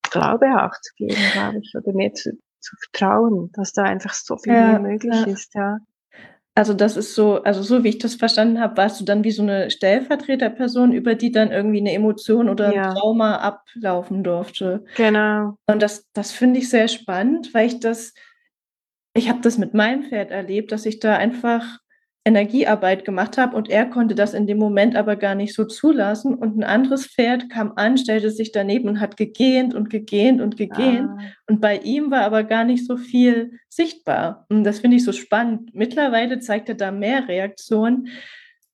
Glaube 0.10 0.48
auch 0.64 0.74
zu 0.82 0.94
geben, 0.96 1.22
glaube 1.34 1.60
ich, 1.60 1.74
oder 1.76 1.94
mehr 1.94 2.12
zu, 2.16 2.32
zu 2.60 2.76
vertrauen, 2.78 3.52
dass 3.54 3.72
da 3.72 3.84
einfach 3.84 4.16
so 4.16 4.38
viel 4.38 4.54
ja, 4.54 4.80
mehr 4.80 4.80
möglich 4.80 5.14
ja. 5.14 5.28
ist, 5.28 5.54
ja. 5.54 5.78
Also 6.58 6.74
das 6.74 6.96
ist 6.96 7.16
so, 7.16 7.44
also 7.44 7.62
so 7.62 7.84
wie 7.84 7.90
ich 7.90 7.98
das 7.98 8.16
verstanden 8.16 8.62
habe, 8.62 8.78
warst 8.78 9.02
du 9.02 9.04
dann 9.04 9.26
wie 9.26 9.32
so 9.32 9.44
eine 9.44 9.70
Stellvertreterperson, 9.70 10.94
über 10.94 11.14
die 11.14 11.32
dann 11.32 11.52
irgendwie 11.52 11.82
eine 11.82 11.92
Emotion 11.92 12.48
oder 12.48 12.70
ein 12.70 12.96
Trauma 12.96 13.36
ablaufen 13.38 14.24
durfte. 14.24 14.86
Genau. 14.96 15.58
Und 15.68 15.82
das, 15.82 16.10
das 16.14 16.32
finde 16.32 16.60
ich 16.60 16.70
sehr 16.70 16.88
spannend, 16.88 17.54
weil 17.54 17.68
ich 17.68 17.82
das, 17.82 18.14
ich 19.14 19.28
habe 19.28 19.42
das 19.42 19.58
mit 19.58 19.74
meinem 19.74 20.04
Pferd 20.04 20.32
erlebt, 20.32 20.72
dass 20.72 20.86
ich 20.86 21.02
da 21.02 21.18
einfach 21.18 21.80
Energiearbeit 22.26 23.06
gemacht 23.06 23.38
habe 23.38 23.56
und 23.56 23.70
er 23.70 23.86
konnte 23.86 24.16
das 24.16 24.34
in 24.34 24.48
dem 24.48 24.58
Moment 24.58 24.96
aber 24.96 25.16
gar 25.16 25.36
nicht 25.36 25.54
so 25.54 25.64
zulassen 25.64 26.34
und 26.34 26.58
ein 26.58 26.64
anderes 26.64 27.06
Pferd 27.06 27.52
kam 27.52 27.74
an, 27.76 28.00
stellte 28.00 28.32
sich 28.32 28.52
daneben 28.52 28.90
und 28.90 29.00
hat 29.00 29.16
gegähnt 29.16 29.76
und 29.76 29.92
gegähnt 29.92 30.42
und 30.42 30.58
gegähnt 30.58 31.08
ah. 31.08 31.20
und 31.48 31.62
bei 31.62 31.78
ihm 31.78 32.10
war 32.10 32.22
aber 32.22 32.44
gar 32.44 32.64
nicht 32.64 32.88
so 32.88 32.98
viel 32.98 33.60
sichtbar 33.70 34.48
und 34.50 34.64
das 34.64 34.80
finde 34.80 34.98
ich 34.98 35.04
so 35.04 35.12
spannend. 35.12 35.76
Mittlerweile 35.76 36.40
zeigt 36.40 36.68
er 36.68 36.76
da 36.76 36.92
mehr 36.92 37.28
Reaktionen, 37.28 38.08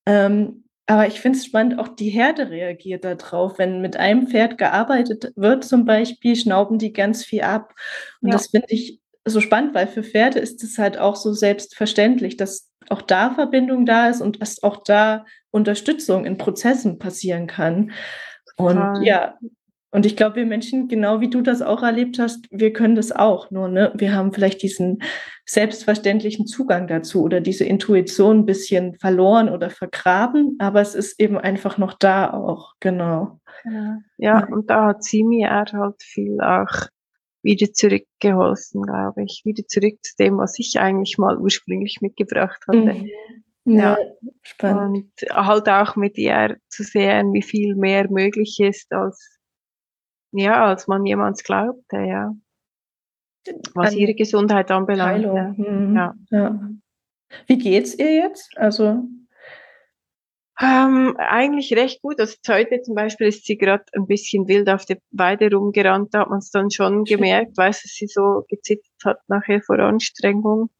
ähm, 0.06 0.64
aber 0.86 1.06
ich 1.06 1.20
finde 1.20 1.38
es 1.38 1.44
spannend, 1.44 1.78
auch 1.78 1.88
die 1.88 2.08
Herde 2.08 2.48
reagiert 2.48 3.04
darauf. 3.04 3.58
Wenn 3.58 3.82
mit 3.82 3.96
einem 3.98 4.28
Pferd 4.28 4.56
gearbeitet 4.56 5.30
wird 5.36 5.62
zum 5.64 5.84
Beispiel, 5.84 6.36
schnauben 6.36 6.78
die 6.78 6.94
ganz 6.94 7.22
viel 7.22 7.42
ab 7.42 7.74
und 8.22 8.28
ja. 8.28 8.32
das 8.32 8.46
finde 8.46 8.68
ich 8.70 8.98
so 9.26 9.42
spannend, 9.42 9.74
weil 9.74 9.88
für 9.88 10.02
Pferde 10.02 10.38
ist 10.38 10.64
es 10.64 10.78
halt 10.78 10.98
auch 10.98 11.16
so 11.16 11.34
selbstverständlich, 11.34 12.36
dass 12.38 12.71
auch 12.92 13.02
da 13.02 13.30
Verbindung 13.30 13.86
da 13.86 14.08
ist 14.08 14.20
und 14.20 14.40
dass 14.40 14.62
auch 14.62 14.82
da 14.84 15.24
Unterstützung 15.50 16.24
in 16.24 16.38
Prozessen 16.38 16.98
passieren 16.98 17.46
kann. 17.46 17.92
Und 18.56 18.76
Total. 18.76 19.04
ja, 19.04 19.34
und 19.94 20.06
ich 20.06 20.16
glaube, 20.16 20.36
wir 20.36 20.46
Menschen, 20.46 20.88
genau 20.88 21.20
wie 21.20 21.28
du 21.28 21.42
das 21.42 21.60
auch 21.60 21.82
erlebt 21.82 22.18
hast, 22.18 22.46
wir 22.50 22.72
können 22.72 22.94
das 22.94 23.12
auch. 23.12 23.50
Nur, 23.50 23.68
ne, 23.68 23.92
wir 23.94 24.14
haben 24.14 24.32
vielleicht 24.32 24.62
diesen 24.62 25.02
selbstverständlichen 25.44 26.46
Zugang 26.46 26.86
dazu 26.86 27.22
oder 27.22 27.42
diese 27.42 27.64
Intuition 27.64 28.40
ein 28.40 28.46
bisschen 28.46 28.94
verloren 28.94 29.50
oder 29.50 29.68
vergraben, 29.68 30.56
aber 30.58 30.80
es 30.80 30.94
ist 30.94 31.20
eben 31.20 31.36
einfach 31.36 31.76
noch 31.76 31.92
da 31.92 32.32
auch, 32.32 32.72
genau. 32.80 33.40
Ja, 33.64 33.98
ja 34.16 34.46
und 34.46 34.70
da 34.70 34.86
hat 34.86 35.04
sie 35.04 35.24
mir 35.24 35.50
halt 35.50 36.02
viel 36.02 36.40
auch 36.40 36.88
wieder 37.42 37.72
zurückgeholfen, 37.72 38.82
glaube 38.82 39.24
ich. 39.24 39.42
Wieder 39.44 39.66
zurück 39.66 39.98
zu 40.02 40.14
dem, 40.18 40.38
was 40.38 40.58
ich 40.58 40.78
eigentlich 40.78 41.18
mal 41.18 41.38
ursprünglich 41.38 41.98
mitgebracht 42.00 42.62
hatte. 42.68 42.94
Mhm. 42.94 43.10
Ja, 43.64 43.96
ja, 43.96 43.98
spannend. 44.42 45.12
Und 45.22 45.36
halt 45.36 45.68
auch 45.68 45.96
mit 45.96 46.18
ihr 46.18 46.56
zu 46.68 46.82
sehen, 46.82 47.32
wie 47.32 47.42
viel 47.42 47.76
mehr 47.76 48.10
möglich 48.10 48.58
ist, 48.60 48.92
als, 48.92 49.38
ja, 50.32 50.64
als 50.64 50.88
man 50.88 51.06
jemals 51.06 51.44
glaubte, 51.44 51.98
ja. 51.98 52.32
Was 53.74 53.92
An 53.92 53.98
ihre 53.98 54.14
Gesundheit 54.14 54.70
anbelangt. 54.70 55.24
Ja. 55.24 55.54
Mhm. 55.56 55.96
ja. 55.96 56.14
ja. 56.30 56.70
Wie 57.46 57.58
geht's 57.58 57.94
ihr 57.94 58.14
jetzt? 58.14 58.56
Also, 58.56 59.04
ähm, 60.62 61.16
eigentlich 61.18 61.74
recht 61.74 62.00
gut. 62.02 62.20
Also 62.20 62.36
heute 62.48 62.80
zum 62.82 62.94
Beispiel 62.94 63.26
ist 63.26 63.44
sie 63.44 63.58
gerade 63.58 63.84
ein 63.94 64.06
bisschen 64.06 64.46
wild 64.46 64.68
auf 64.68 64.84
der 64.84 64.98
Weide 65.10 65.50
rumgerannt. 65.52 66.14
Da 66.14 66.20
hat 66.20 66.30
man 66.30 66.38
es 66.38 66.50
dann 66.50 66.70
schon 66.70 67.04
gemerkt, 67.04 67.56
weil 67.56 67.72
sie 67.72 68.06
so 68.06 68.44
gezittert 68.48 68.86
hat 69.04 69.18
nachher 69.28 69.60
vor 69.60 69.78
Anstrengung. 69.80 70.70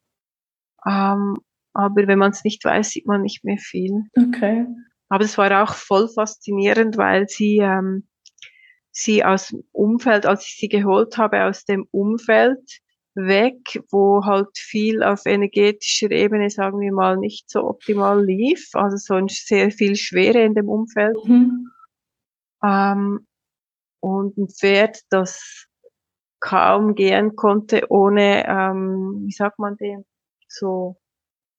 Ähm, 0.86 1.36
aber 1.74 2.06
wenn 2.06 2.18
man 2.18 2.30
es 2.30 2.44
nicht 2.44 2.64
weiß, 2.64 2.90
sieht 2.90 3.06
man 3.06 3.22
nicht 3.22 3.44
mehr 3.44 3.58
viel. 3.58 4.04
Okay. 4.16 4.66
Aber 5.08 5.24
es 5.24 5.36
war 5.36 5.62
auch 5.62 5.74
voll 5.74 6.08
faszinierend, 6.08 6.96
weil 6.96 7.28
sie 7.28 7.58
ähm, 7.58 8.06
sie 8.92 9.24
aus 9.24 9.48
dem 9.48 9.64
Umfeld, 9.72 10.26
als 10.26 10.46
ich 10.46 10.58
sie 10.58 10.68
geholt 10.68 11.18
habe, 11.18 11.44
aus 11.44 11.64
dem 11.64 11.86
Umfeld 11.90 12.60
weg, 13.14 13.82
wo 13.90 14.24
halt 14.24 14.56
viel 14.56 15.02
auf 15.02 15.26
energetischer 15.26 16.10
Ebene, 16.10 16.50
sagen 16.50 16.80
wir 16.80 16.92
mal, 16.92 17.16
nicht 17.16 17.50
so 17.50 17.64
optimal 17.64 18.24
lief. 18.24 18.70
Also 18.74 18.96
so 18.96 19.26
sehr 19.28 19.70
viel 19.70 19.96
Schwere 19.96 20.42
in 20.42 20.54
dem 20.54 20.68
Umfeld. 20.68 21.16
Mhm. 21.24 21.68
Ähm, 22.64 23.26
und 24.00 24.36
ein 24.36 24.48
Pferd, 24.48 25.00
das 25.10 25.66
kaum 26.40 26.94
gehen 26.94 27.36
konnte, 27.36 27.86
ohne, 27.88 28.46
ähm, 28.48 29.22
wie 29.24 29.32
sagt 29.32 29.58
man 29.58 29.76
dem, 29.76 30.04
so 30.48 30.96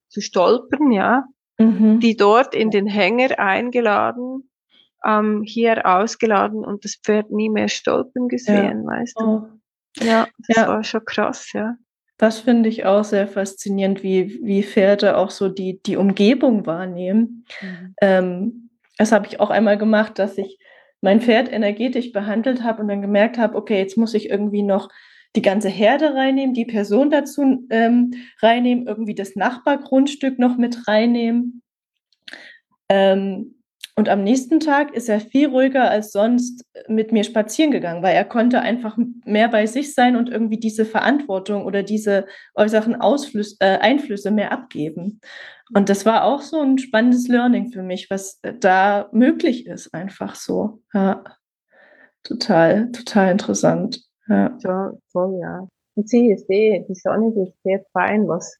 zu 0.09 0.21
stolpern, 0.21 0.91
ja. 0.91 1.25
Mhm. 1.57 1.99
Die 1.99 2.17
dort 2.17 2.53
in 2.55 2.69
den 2.69 2.87
Hänger 2.87 3.39
eingeladen, 3.39 4.49
ähm, 5.05 5.43
hier 5.45 5.85
ausgeladen 5.85 6.65
und 6.65 6.83
das 6.83 6.95
Pferd 6.95 7.31
nie 7.31 7.49
mehr 7.49 7.69
stolpern 7.69 8.27
gesehen, 8.27 8.83
ja. 8.83 8.87
weißt 8.87 9.19
du. 9.19 9.59
Ja, 9.97 10.27
das 10.47 10.57
ja. 10.57 10.67
war 10.67 10.83
schon 10.83 11.05
krass, 11.05 11.51
ja. 11.53 11.75
Das 12.17 12.39
finde 12.39 12.69
ich 12.69 12.85
auch 12.85 13.03
sehr 13.03 13.27
faszinierend, 13.27 14.03
wie, 14.03 14.39
wie 14.43 14.63
Pferde 14.63 15.17
auch 15.17 15.29
so 15.29 15.49
die, 15.49 15.81
die 15.83 15.97
Umgebung 15.97 16.65
wahrnehmen. 16.65 17.45
Mhm. 17.61 17.95
Ähm, 18.01 18.69
das 18.97 19.11
habe 19.11 19.27
ich 19.27 19.39
auch 19.39 19.49
einmal 19.49 19.77
gemacht, 19.77 20.19
dass 20.19 20.37
ich 20.37 20.59
mein 21.01 21.19
Pferd 21.19 21.51
energetisch 21.51 22.11
behandelt 22.11 22.63
habe 22.63 22.81
und 22.81 22.87
dann 22.87 23.01
gemerkt 23.01 23.37
habe, 23.37 23.57
okay, 23.57 23.77
jetzt 23.77 23.97
muss 23.97 24.13
ich 24.13 24.29
irgendwie 24.29 24.63
noch 24.63 24.89
die 25.35 25.41
ganze 25.41 25.67
Herde 25.67 26.13
reinnehmen, 26.13 26.53
die 26.53 26.65
Person 26.65 27.09
dazu 27.09 27.65
ähm, 27.69 28.13
reinnehmen, 28.41 28.87
irgendwie 28.87 29.15
das 29.15 29.35
Nachbargrundstück 29.35 30.37
noch 30.37 30.57
mit 30.57 30.87
reinnehmen. 30.87 31.61
Ähm, 32.87 33.52
und 33.95 34.09
am 34.09 34.23
nächsten 34.23 34.59
Tag 34.59 34.93
ist 34.95 35.07
er 35.07 35.19
viel 35.19 35.49
ruhiger 35.49 35.89
als 35.89 36.11
sonst 36.11 36.65
mit 36.87 37.11
mir 37.11 37.23
spazieren 37.23 37.71
gegangen, 37.71 38.01
weil 38.01 38.15
er 38.15 38.25
konnte 38.25 38.59
einfach 38.61 38.97
mehr 39.23 39.49
bei 39.49 39.67
sich 39.67 39.93
sein 39.93 40.15
und 40.15 40.29
irgendwie 40.29 40.57
diese 40.57 40.83
Verantwortung 40.83 41.65
oder 41.65 41.83
diese 41.83 42.25
äußeren 42.55 42.95
Ausflüsse, 42.95 43.55
äh, 43.59 43.77
Einflüsse 43.77 44.31
mehr 44.31 44.51
abgeben. 44.51 45.19
Und 45.75 45.89
das 45.89 46.07
war 46.07 46.23
auch 46.23 46.41
so 46.41 46.59
ein 46.59 46.79
spannendes 46.79 47.27
Learning 47.27 47.71
für 47.71 47.83
mich, 47.83 48.09
was 48.09 48.39
da 48.59 49.09
möglich 49.11 49.67
ist, 49.67 49.93
einfach 49.93 50.35
so. 50.35 50.81
Ja, 50.93 51.23
total, 52.23 52.91
total 52.91 53.31
interessant. 53.31 54.03
Ja, 54.27 54.57
ja 54.59 54.91
voll, 55.11 55.39
ja. 55.39 55.67
Und 55.95 56.09
sie 56.09 56.31
ist 56.31 56.49
eh, 56.49 56.83
die 56.89 56.95
Sonne 56.95 57.31
ist 57.43 57.53
sehr 57.63 57.85
fein, 57.93 58.27
was 58.27 58.57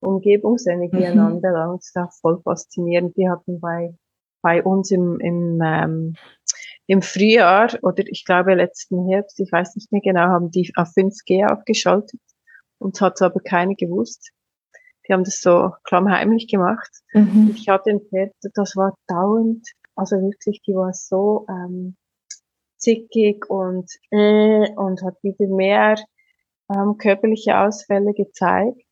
Umgebungsenergien 0.00 1.14
mhm. 1.14 1.26
anbelangt. 1.26 1.80
Das 1.80 1.88
ist 1.88 1.96
auch 1.96 2.12
voll 2.20 2.40
faszinierend. 2.42 3.16
Die 3.16 3.28
hatten 3.28 3.58
bei 3.58 3.94
bei 4.46 4.62
uns 4.62 4.92
im, 4.92 5.18
im, 5.18 5.60
ähm, 5.60 6.14
im 6.86 7.02
Frühjahr 7.02 7.76
oder 7.82 8.04
ich 8.06 8.24
glaube 8.24 8.54
letzten 8.54 9.08
Herbst, 9.08 9.40
ich 9.40 9.50
weiß 9.50 9.74
nicht 9.74 9.90
mehr 9.90 10.02
genau, 10.02 10.20
haben 10.20 10.52
die 10.52 10.72
auf 10.76 10.90
5G 10.96 11.44
abgeschaltet 11.44 12.20
und 12.78 13.00
hat 13.00 13.20
aber 13.22 13.40
keine 13.40 13.74
gewusst. 13.74 14.30
Die 15.08 15.12
haben 15.12 15.24
das 15.24 15.40
so 15.40 15.72
klammheimlich 15.82 16.46
gemacht. 16.46 16.90
Mhm. 17.12 17.54
Ich 17.56 17.68
hatte 17.68 17.90
ein 17.90 18.02
Pferd, 18.08 18.34
das 18.54 18.76
war 18.76 18.94
dauernd, 19.08 19.66
also 19.96 20.14
wirklich, 20.14 20.62
die 20.64 20.74
war 20.74 20.92
so 20.92 21.44
ähm, 21.48 21.96
zickig 22.76 23.50
und 23.50 23.90
äh, 24.12 24.70
und 24.76 25.02
hat 25.02 25.16
wieder 25.24 25.48
mehr 25.48 25.96
ähm, 26.72 26.98
körperliche 26.98 27.58
Ausfälle 27.58 28.12
gezeigt. 28.14 28.86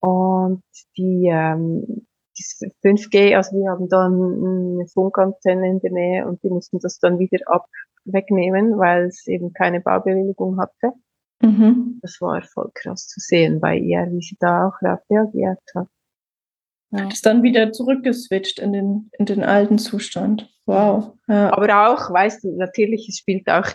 Und 0.00 0.62
die, 0.96 1.28
ähm, 1.30 1.97
die 2.38 2.88
5G, 2.88 3.36
also 3.36 3.56
wir 3.56 3.70
haben 3.70 3.88
dann 3.88 4.12
eine 4.14 4.86
Funkantenne 4.86 5.68
in 5.68 5.80
der 5.80 5.92
Nähe 5.92 6.26
und 6.26 6.42
die 6.42 6.48
mussten 6.48 6.78
das 6.78 6.98
dann 6.98 7.18
wieder 7.18 7.38
ab 7.46 7.66
wegnehmen, 8.04 8.78
weil 8.78 9.06
es 9.06 9.26
eben 9.26 9.52
keine 9.52 9.80
Baubewilligung 9.80 10.58
hatte. 10.58 10.92
Mhm. 11.42 11.98
Das 12.02 12.20
war 12.20 12.42
voll 12.42 12.70
krass 12.74 13.06
zu 13.06 13.20
sehen 13.20 13.60
bei 13.60 13.76
ihr, 13.76 14.06
wie 14.10 14.22
sie 14.22 14.36
da 14.40 14.68
auch 14.68 14.82
reagiert 14.82 15.60
hat. 15.74 15.88
Ja. 16.90 17.04
Hat 17.04 17.12
es 17.12 17.20
dann 17.20 17.42
wieder 17.42 17.72
zurückgeswitcht 17.72 18.58
in 18.58 18.72
den, 18.72 19.10
in 19.18 19.26
den 19.26 19.44
alten 19.44 19.78
Zustand. 19.78 20.50
Wow. 20.66 21.14
Ja. 21.28 21.52
Aber 21.52 21.90
auch, 21.90 22.10
weißt 22.10 22.44
du, 22.44 22.56
natürlich, 22.56 23.08
es 23.08 23.18
spielt 23.18 23.48
auch, 23.48 23.66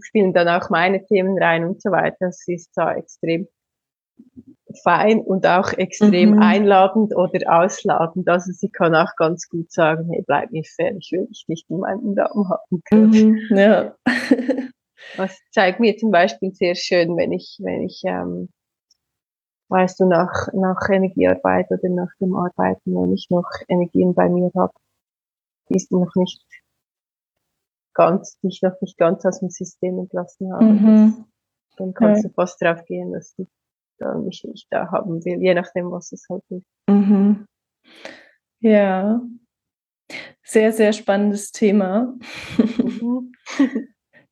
spielen 0.00 0.32
dann 0.32 0.48
auch 0.48 0.70
meine 0.70 1.04
Themen 1.04 1.36
rein 1.42 1.64
und 1.64 1.82
so 1.82 1.90
weiter. 1.90 2.26
Es 2.28 2.46
ist 2.46 2.70
da 2.76 2.94
extrem 2.94 3.48
fein 4.82 5.20
und 5.20 5.46
auch 5.46 5.72
extrem 5.72 6.32
mhm. 6.32 6.42
einladend 6.42 7.16
oder 7.16 7.40
ausladend. 7.62 8.28
Also 8.28 8.52
sie 8.52 8.70
kann 8.70 8.94
auch 8.94 9.14
ganz 9.16 9.48
gut 9.48 9.70
sagen, 9.72 10.08
hey, 10.10 10.22
bleib 10.26 10.50
mir 10.52 10.64
fern, 10.64 10.98
ich 10.98 11.10
will 11.12 11.26
dich 11.26 11.44
nicht 11.48 11.68
in 11.70 11.78
meinen 11.78 12.14
Darm 12.14 12.48
haben. 12.48 12.82
Mhm. 12.90 13.38
Ja. 13.50 13.94
Das 15.16 15.36
zeigt 15.50 15.80
mir 15.80 15.96
zum 15.96 16.10
Beispiel 16.10 16.54
sehr 16.54 16.74
schön, 16.74 17.16
wenn 17.16 17.32
ich, 17.32 17.58
wenn 17.60 17.82
ich, 17.82 18.02
ähm, 18.04 18.48
weißt 19.68 20.00
du, 20.00 20.06
nach, 20.06 20.48
nach 20.52 20.88
Energiearbeit 20.88 21.66
oder 21.70 21.88
nach 21.88 22.10
dem 22.20 22.34
Arbeiten, 22.34 22.94
wenn 22.94 23.12
ich 23.12 23.28
noch 23.30 23.48
Energien 23.68 24.14
bei 24.14 24.28
mir 24.28 24.50
habe, 24.56 24.72
die 25.68 25.76
ich 25.76 25.90
noch 25.90 26.14
nicht 26.14 26.44
ganz, 27.94 28.38
die 28.40 28.48
ich 28.48 28.62
noch 28.62 28.80
nicht 28.80 28.96
ganz 28.98 29.24
aus 29.24 29.40
dem 29.40 29.50
System 29.50 29.98
entlassen 29.98 30.52
habe. 30.52 30.64
Mhm. 30.64 31.24
dann 31.76 31.94
kannst 31.94 32.22
ja. 32.22 32.28
du 32.28 32.34
fast 32.34 32.62
drauf 32.62 32.84
gehen, 32.86 33.12
dass 33.12 33.34
du 33.34 33.46
da 34.02 34.14
mich 34.18 34.44
nicht 34.44 34.66
da 34.70 34.90
haben 34.90 35.24
will, 35.24 35.40
je 35.40 35.54
nachdem, 35.54 35.90
was 35.90 36.12
es 36.12 36.26
halt 36.28 36.42
ist. 36.50 36.66
Mhm. 36.88 37.46
Ja, 38.60 39.20
sehr, 40.42 40.72
sehr 40.72 40.92
spannendes 40.92 41.52
Thema. 41.52 42.14
Mhm. 42.78 43.32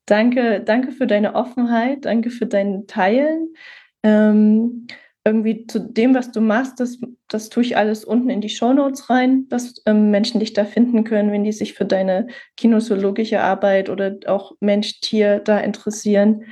danke, 0.07 0.61
danke 0.61 0.93
für 0.93 1.07
deine 1.07 1.35
Offenheit, 1.35 2.05
danke 2.05 2.31
für 2.31 2.47
dein 2.47 2.87
Teilen. 2.87 3.55
Ähm, 4.03 4.87
irgendwie 5.25 5.67
zu 5.67 5.81
dem, 5.81 6.15
was 6.15 6.33
du 6.33 6.41
machst, 6.41 6.81
das, 6.81 6.99
das 7.29 7.51
tue 7.51 7.63
ich 7.63 7.77
alles 7.77 8.05
unten 8.05 8.31
in 8.31 8.41
die 8.41 8.49
Shownotes 8.49 9.11
rein, 9.11 9.49
dass 9.49 9.75
ähm, 9.87 10.11
Menschen 10.11 10.41
dich 10.41 10.55
da 10.55 10.65
finden 10.65 11.05
können, 11.05 11.31
wenn 11.31 11.45
die 11.45 11.53
sich 11.53 11.75
für 11.75 11.85
deine 11.85 12.29
kinesiologische 12.57 13.41
Arbeit 13.41 13.91
oder 13.91 14.17
auch 14.27 14.53
Mensch-Tier 14.61 15.41
da 15.41 15.59
interessieren. 15.59 16.45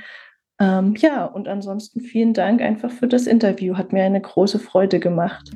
Ähm, 0.59 0.95
ja, 0.97 1.25
und 1.25 1.47
ansonsten 1.47 2.01
vielen 2.01 2.33
Dank 2.33 2.61
einfach 2.61 2.91
für 2.91 3.07
das 3.07 3.27
Interview. 3.27 3.77
Hat 3.77 3.93
mir 3.93 4.03
eine 4.03 4.19
große 4.19 4.59
Freude 4.59 4.99
gemacht. 4.99 5.51